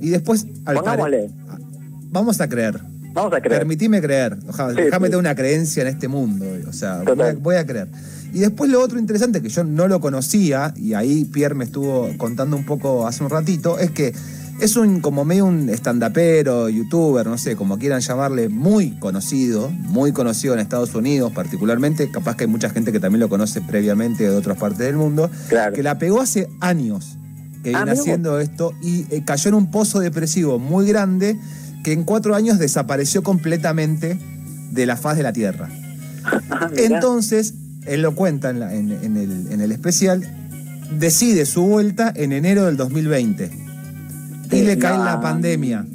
Y 0.00 0.10
después, 0.10 0.46
al 0.64 0.76
vamos 0.76 2.40
a 2.40 2.48
creer. 2.48 2.80
Vamos 3.12 3.32
a 3.32 3.40
creer. 3.40 3.58
Permitime 3.60 4.02
creer. 4.02 4.36
déjame 4.36 5.08
tener 5.08 5.16
una 5.16 5.34
creencia 5.34 5.82
en 5.82 5.88
este 5.88 6.06
mundo. 6.06 6.44
O 6.68 6.72
sea, 6.72 7.02
voy 7.40 7.56
a, 7.56 7.64
creer. 7.64 7.88
Y 8.32 8.40
después 8.40 8.70
lo 8.70 8.80
otro 8.82 8.98
interesante 8.98 9.40
que 9.40 9.48
yo 9.48 9.64
no 9.64 9.88
lo 9.88 10.00
conocía, 10.00 10.74
y 10.76 10.94
ahí 10.94 11.24
Pierre 11.24 11.54
me 11.54 11.64
estuvo 11.64 12.10
contando 12.18 12.56
un 12.56 12.66
poco 12.66 13.06
hace 13.06 13.24
un 13.24 13.30
ratito, 13.30 13.78
es 13.78 13.90
que 13.90 14.12
es 14.60 14.76
un 14.76 15.00
como 15.00 15.24
medio 15.24 15.46
un 15.46 15.68
estandapero, 15.68 16.68
youtuber, 16.68 17.26
no 17.26 17.36
sé, 17.36 17.56
como 17.56 17.78
quieran 17.78 18.00
llamarle, 18.00 18.48
muy 18.48 18.98
conocido, 18.98 19.70
muy 19.70 20.12
conocido 20.12 20.54
en 20.54 20.60
Estados 20.60 20.94
Unidos 20.94 21.32
particularmente, 21.32 22.10
capaz 22.10 22.36
que 22.36 22.44
hay 22.44 22.50
mucha 22.50 22.70
gente 22.70 22.92
que 22.92 23.00
también 23.00 23.20
lo 23.20 23.28
conoce 23.28 23.60
previamente 23.60 24.24
de 24.24 24.34
otras 24.34 24.56
partes 24.56 24.78
del 24.78 24.96
mundo, 24.96 25.30
que 25.74 25.82
la 25.82 25.98
pegó 25.98 26.20
hace 26.20 26.48
años 26.60 27.18
que 27.62 27.74
ah, 27.74 27.84
viene 27.84 27.98
haciendo 27.98 28.40
esto 28.40 28.74
y 28.80 29.06
eh, 29.10 29.24
cayó 29.24 29.48
en 29.48 29.54
un 29.54 29.70
pozo 29.70 29.98
depresivo 29.98 30.58
muy 30.58 30.86
grande 30.86 31.38
que 31.82 31.92
en 31.92 32.04
cuatro 32.04 32.34
años 32.34 32.58
desapareció 32.58 33.22
completamente 33.22 34.18
de 34.70 34.86
la 34.86 34.96
faz 34.96 35.16
de 35.16 35.22
la 35.22 35.32
Tierra. 35.32 35.68
Ah, 36.50 36.70
Entonces, 36.76 37.54
él 37.86 38.02
lo 38.02 38.16
cuenta 38.16 38.50
en, 38.50 38.60
el, 38.60 39.52
en, 39.52 39.60
el, 39.60 39.70
especial, 39.70 40.26
decide 40.98 41.46
su 41.46 41.62
vuelta 41.62 42.12
en 42.16 42.32
enero 42.32 42.64
del 42.64 42.76
2020 42.76 43.65
y 44.50 44.62
le 44.62 44.78
cae 44.78 44.98
la 44.98 45.20
pandemia. 45.20 45.86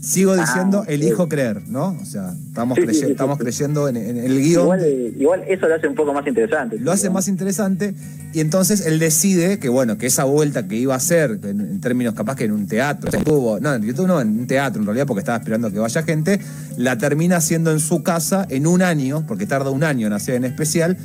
Sigo 0.00 0.32
ah, 0.32 0.36
diciendo, 0.36 0.84
elijo 0.86 1.28
creer, 1.28 1.68
¿no? 1.68 1.98
O 2.00 2.04
sea, 2.04 2.32
estamos, 2.46 2.78
estamos 2.78 3.36
creyendo 3.36 3.88
en, 3.88 3.96
el 3.96 4.40
guion. 4.40 4.78
Igual, 5.18 5.44
eso 5.48 5.68
lo 5.68 5.74
hace 5.74 5.88
un 5.88 5.96
poco 5.96 6.14
más 6.14 6.26
interesante. 6.26 6.78
Lo 6.78 6.92
hace 6.92 7.10
más 7.10 7.26
interesante 7.26 7.94
y 8.32 8.40
entonces 8.40 8.86
él 8.86 9.00
decide 9.00 9.58
que, 9.58 9.68
bueno, 9.68 9.98
que 9.98 10.06
esa 10.06 10.24
vuelta 10.24 10.68
que 10.68 10.76
iba 10.76 10.94
a 10.94 10.98
hacer, 10.98 11.40
en, 11.42 11.80
términos 11.80 12.14
capaz 12.14 12.36
que 12.36 12.44
en 12.44 12.52
un 12.52 12.68
teatro, 12.68 13.10
estuvo, 13.10 13.58
no, 13.58 13.74
en 13.74 13.82
YouTube 13.82 14.06
no, 14.06 14.20
en 14.20 14.28
un 14.38 14.46
teatro 14.46 14.80
en 14.80 14.86
realidad, 14.86 15.06
porque 15.06 15.20
estaba 15.20 15.38
esperando 15.38 15.72
que 15.72 15.78
vaya 15.78 16.02
gente, 16.02 16.40
la 16.76 16.96
termina 16.96 17.36
haciendo 17.36 17.72
en 17.72 17.80
su 17.80 18.02
casa 18.02 18.46
en 18.50 18.66
un 18.66 18.82
año, 18.82 19.24
porque 19.26 19.46
tarda 19.46 19.70
un 19.70 19.82
año 19.82 20.06
en 20.06 20.12
hacer 20.12 20.36
en 20.36 20.44
especial, 20.44 20.96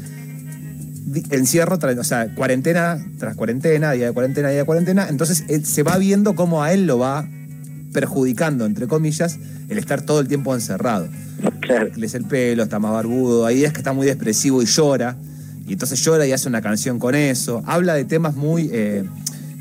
encierro, 1.31 1.77
o 1.77 2.03
sea, 2.03 2.33
cuarentena 2.33 3.03
tras 3.17 3.35
cuarentena, 3.35 3.91
día 3.91 4.07
de 4.07 4.13
cuarentena, 4.13 4.49
día 4.49 4.59
de 4.59 4.65
cuarentena, 4.65 5.07
entonces 5.09 5.43
se 5.63 5.83
va 5.83 5.97
viendo 5.97 6.35
cómo 6.35 6.63
a 6.63 6.73
él 6.73 6.87
lo 6.87 6.99
va 6.99 7.27
perjudicando, 7.93 8.65
entre 8.65 8.87
comillas, 8.87 9.37
el 9.69 9.77
estar 9.77 10.01
todo 10.01 10.19
el 10.19 10.27
tiempo 10.27 10.53
encerrado. 10.53 11.07
Claro. 11.61 11.89
Le 11.95 12.05
es 12.05 12.15
el 12.15 12.25
pelo, 12.25 12.63
está 12.63 12.79
más 12.79 12.91
barbudo, 12.91 13.45
ahí 13.45 13.63
es 13.63 13.71
que 13.71 13.79
está 13.79 13.93
muy 13.93 14.07
depresivo 14.07 14.61
y 14.61 14.65
llora, 14.65 15.15
y 15.67 15.73
entonces 15.73 16.03
llora 16.03 16.25
y 16.25 16.31
hace 16.31 16.49
una 16.49 16.61
canción 16.61 16.99
con 16.99 17.15
eso. 17.15 17.63
Habla 17.65 17.93
de 17.93 18.05
temas 18.05 18.35
muy 18.35 18.69
eh, 18.71 19.03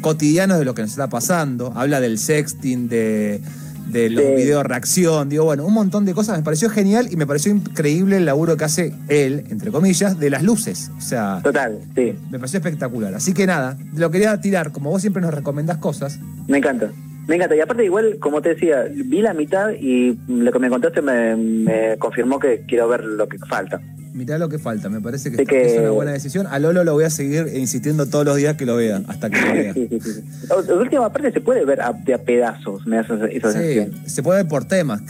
cotidianos 0.01 0.59
de 0.59 0.65
lo 0.65 0.75
que 0.75 0.83
nos 0.83 0.93
está 0.93 1.09
pasando, 1.09 1.73
habla 1.77 2.01
del 2.01 2.19
sexting, 2.19 2.89
de, 2.89 3.41
de 3.87 4.11
los 4.11 4.25
videos 4.25 4.65
reacción, 4.65 5.29
digo, 5.29 5.45
bueno, 5.45 5.65
un 5.65 5.75
montón 5.75 6.05
de 6.05 6.15
cosas. 6.15 6.37
Me 6.37 6.43
pareció 6.43 6.71
genial 6.71 7.09
y 7.11 7.17
me 7.17 7.27
pareció 7.27 7.53
increíble 7.53 8.17
el 8.17 8.25
laburo 8.25 8.57
que 8.57 8.65
hace 8.65 8.95
él, 9.09 9.45
entre 9.51 9.71
comillas, 9.71 10.19
de 10.19 10.31
las 10.31 10.43
luces. 10.43 10.91
O 10.97 11.01
sea, 11.01 11.41
total, 11.43 11.81
sí. 11.95 12.15
Me 12.31 12.39
pareció 12.39 12.59
espectacular. 12.59 13.15
Así 13.15 13.35
que 13.35 13.47
nada, 13.47 13.77
lo 13.95 14.11
quería 14.11 14.41
tirar, 14.41 14.73
como 14.73 14.91
vos 14.91 15.01
siempre 15.01 15.23
nos 15.23 15.35
recomendás 15.35 15.79
cosas. 15.79 16.19
Me 16.49 16.59
encanta. 16.59 16.91
Me 17.27 17.37
encanta. 17.37 17.57
Y 17.57 17.61
aparte 17.61 17.85
igual, 17.85 18.19
como 18.19 18.43
te 18.43 18.51
decía, 18.51 18.85
vi 18.93 19.21
la 19.21 19.35
mitad 19.35 19.71
y 19.71 20.19
lo 20.29 20.53
que 20.53 20.59
me 20.59 20.69
contaste 20.69 21.03
me, 21.03 21.97
confirmó 21.99 22.39
que 22.39 22.65
quiero 22.67 22.89
ver 22.89 23.05
lo 23.05 23.29
que 23.29 23.39
falta. 23.39 23.81
Mirá 24.15 24.37
lo 24.37 24.51
que 24.51 24.59
falta, 24.59 24.91
me 24.91 25.01
parece 25.01 25.33
que, 25.33 25.43
es 25.43 25.79
una 25.79 25.91
buena 25.91 26.13
decisión. 26.13 26.47
A 26.47 26.59
Lolo 26.59 26.85
lo 26.85 26.93
voy 26.93 27.05
a 27.05 27.11
seguir 27.11 27.49
insistiendo 27.55 28.07
todos 28.07 28.27
los 28.27 28.37
días 28.37 28.59
que 28.59 28.67
lo 28.67 28.77
vea, 28.77 29.01
hasta 29.09 29.31
que 29.31 29.41
lo 29.41 29.53
vea. 29.55 29.75
La 30.69 30.75
última 30.75 31.11
parte 31.11 31.33
se 31.33 31.41
puede 31.41 31.65
ver 31.65 31.81
a, 31.81 31.95
de 31.95 32.13
a 32.13 32.19
pedazos, 32.19 32.87
me 32.87 32.99
hace 32.99 33.15
esa 33.35 33.53
Sí, 33.53 33.91
se 34.05 34.23
puede 34.23 34.43
ver 34.43 34.49
por 34.49 34.67
temas. 34.67 35.01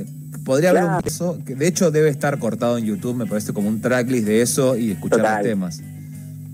Podría 0.44 0.70
haber 0.70 0.84
un 0.84 1.00
peso, 1.02 1.38
que 1.44 1.56
de 1.56 1.66
hecho 1.66 1.90
debe 1.90 2.10
estar 2.10 2.38
cortado 2.38 2.78
en 2.78 2.84
YouTube, 2.84 3.16
me 3.16 3.26
parece 3.26 3.52
como 3.52 3.68
un 3.68 3.80
tracklist 3.80 4.26
de 4.26 4.40
eso 4.40 4.76
y 4.76 4.92
escuchar 4.92 5.20
los 5.20 5.42
temas. 5.42 5.82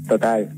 Total. 0.09 0.49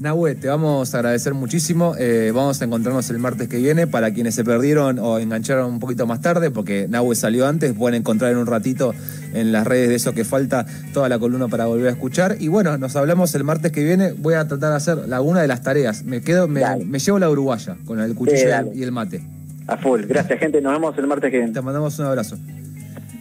Nahue, 0.00 0.36
te 0.36 0.46
vamos 0.46 0.94
a 0.94 0.98
agradecer 0.98 1.34
muchísimo. 1.34 1.94
Eh, 1.98 2.30
vamos 2.32 2.62
a 2.62 2.64
encontrarnos 2.64 3.10
el 3.10 3.18
martes 3.18 3.48
que 3.48 3.56
viene. 3.56 3.88
Para 3.88 4.12
quienes 4.12 4.36
se 4.36 4.44
perdieron 4.44 5.00
o 5.00 5.18
engancharon 5.18 5.72
un 5.72 5.80
poquito 5.80 6.06
más 6.06 6.20
tarde, 6.20 6.52
porque 6.52 6.86
Nahue 6.88 7.16
salió 7.16 7.48
antes, 7.48 7.72
pueden 7.72 8.00
encontrar 8.00 8.30
en 8.30 8.38
un 8.38 8.46
ratito 8.46 8.94
en 9.34 9.50
las 9.50 9.66
redes 9.66 9.88
de 9.88 9.96
eso 9.96 10.12
que 10.12 10.24
falta 10.24 10.66
toda 10.92 11.08
la 11.08 11.18
columna 11.18 11.48
para 11.48 11.66
volver 11.66 11.88
a 11.88 11.90
escuchar. 11.90 12.36
Y 12.38 12.46
bueno, 12.46 12.78
nos 12.78 12.94
hablamos 12.94 13.34
el 13.34 13.42
martes 13.42 13.72
que 13.72 13.82
viene. 13.82 14.12
Voy 14.12 14.34
a 14.34 14.46
tratar 14.46 14.70
de 14.70 14.76
hacer 14.76 15.12
alguna 15.12 15.42
de 15.42 15.48
las 15.48 15.62
tareas. 15.62 16.04
Me 16.04 16.20
quedo, 16.20 16.46
me, 16.46 16.60
llevo 16.98 17.18
la 17.18 17.28
uruguaya 17.28 17.76
con 17.84 17.98
el 17.98 18.14
cuchillo 18.14 18.72
y 18.72 18.84
el 18.84 18.92
mate. 18.92 19.20
A 19.66 19.76
full. 19.78 20.02
Gracias, 20.06 20.38
gente. 20.38 20.60
Nos 20.60 20.74
vemos 20.74 20.96
el 20.96 21.08
martes 21.08 21.30
que 21.30 21.38
viene. 21.38 21.52
Te 21.52 21.60
mandamos 21.60 21.98
un 21.98 22.06
abrazo. 22.06 22.38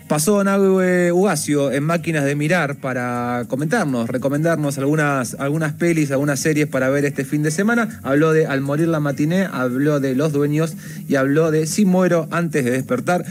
Pasó 0.08 0.42
Nahue 0.42 1.12
Ugacio 1.12 1.70
en 1.70 1.84
Máquinas 1.84 2.24
de 2.24 2.34
Mirar 2.34 2.78
para 2.78 3.44
comentarnos, 3.50 4.08
recomendarnos 4.08 4.78
algunas, 4.78 5.34
algunas 5.34 5.74
pelis, 5.74 6.12
algunas 6.12 6.40
series 6.40 6.66
para 6.66 6.88
ver 6.90 7.04
este 7.04 7.26
fin 7.26 7.44
de 7.44 7.52
semana. 7.52 8.00
Habló 8.04 8.32
de 8.32 8.48
Al 8.48 8.62
morir 8.62 8.88
la 8.88 9.02
matiné, 9.02 9.50
habló 9.52 10.00
de 10.00 10.16
Los 10.16 10.32
dueños 10.32 10.76
y 11.10 11.16
habló 11.16 11.52
de 11.52 11.68
Si 11.68 11.84
muero 11.84 12.30
antes 12.32 12.64
de 12.64 12.72
despertar. 12.72 13.26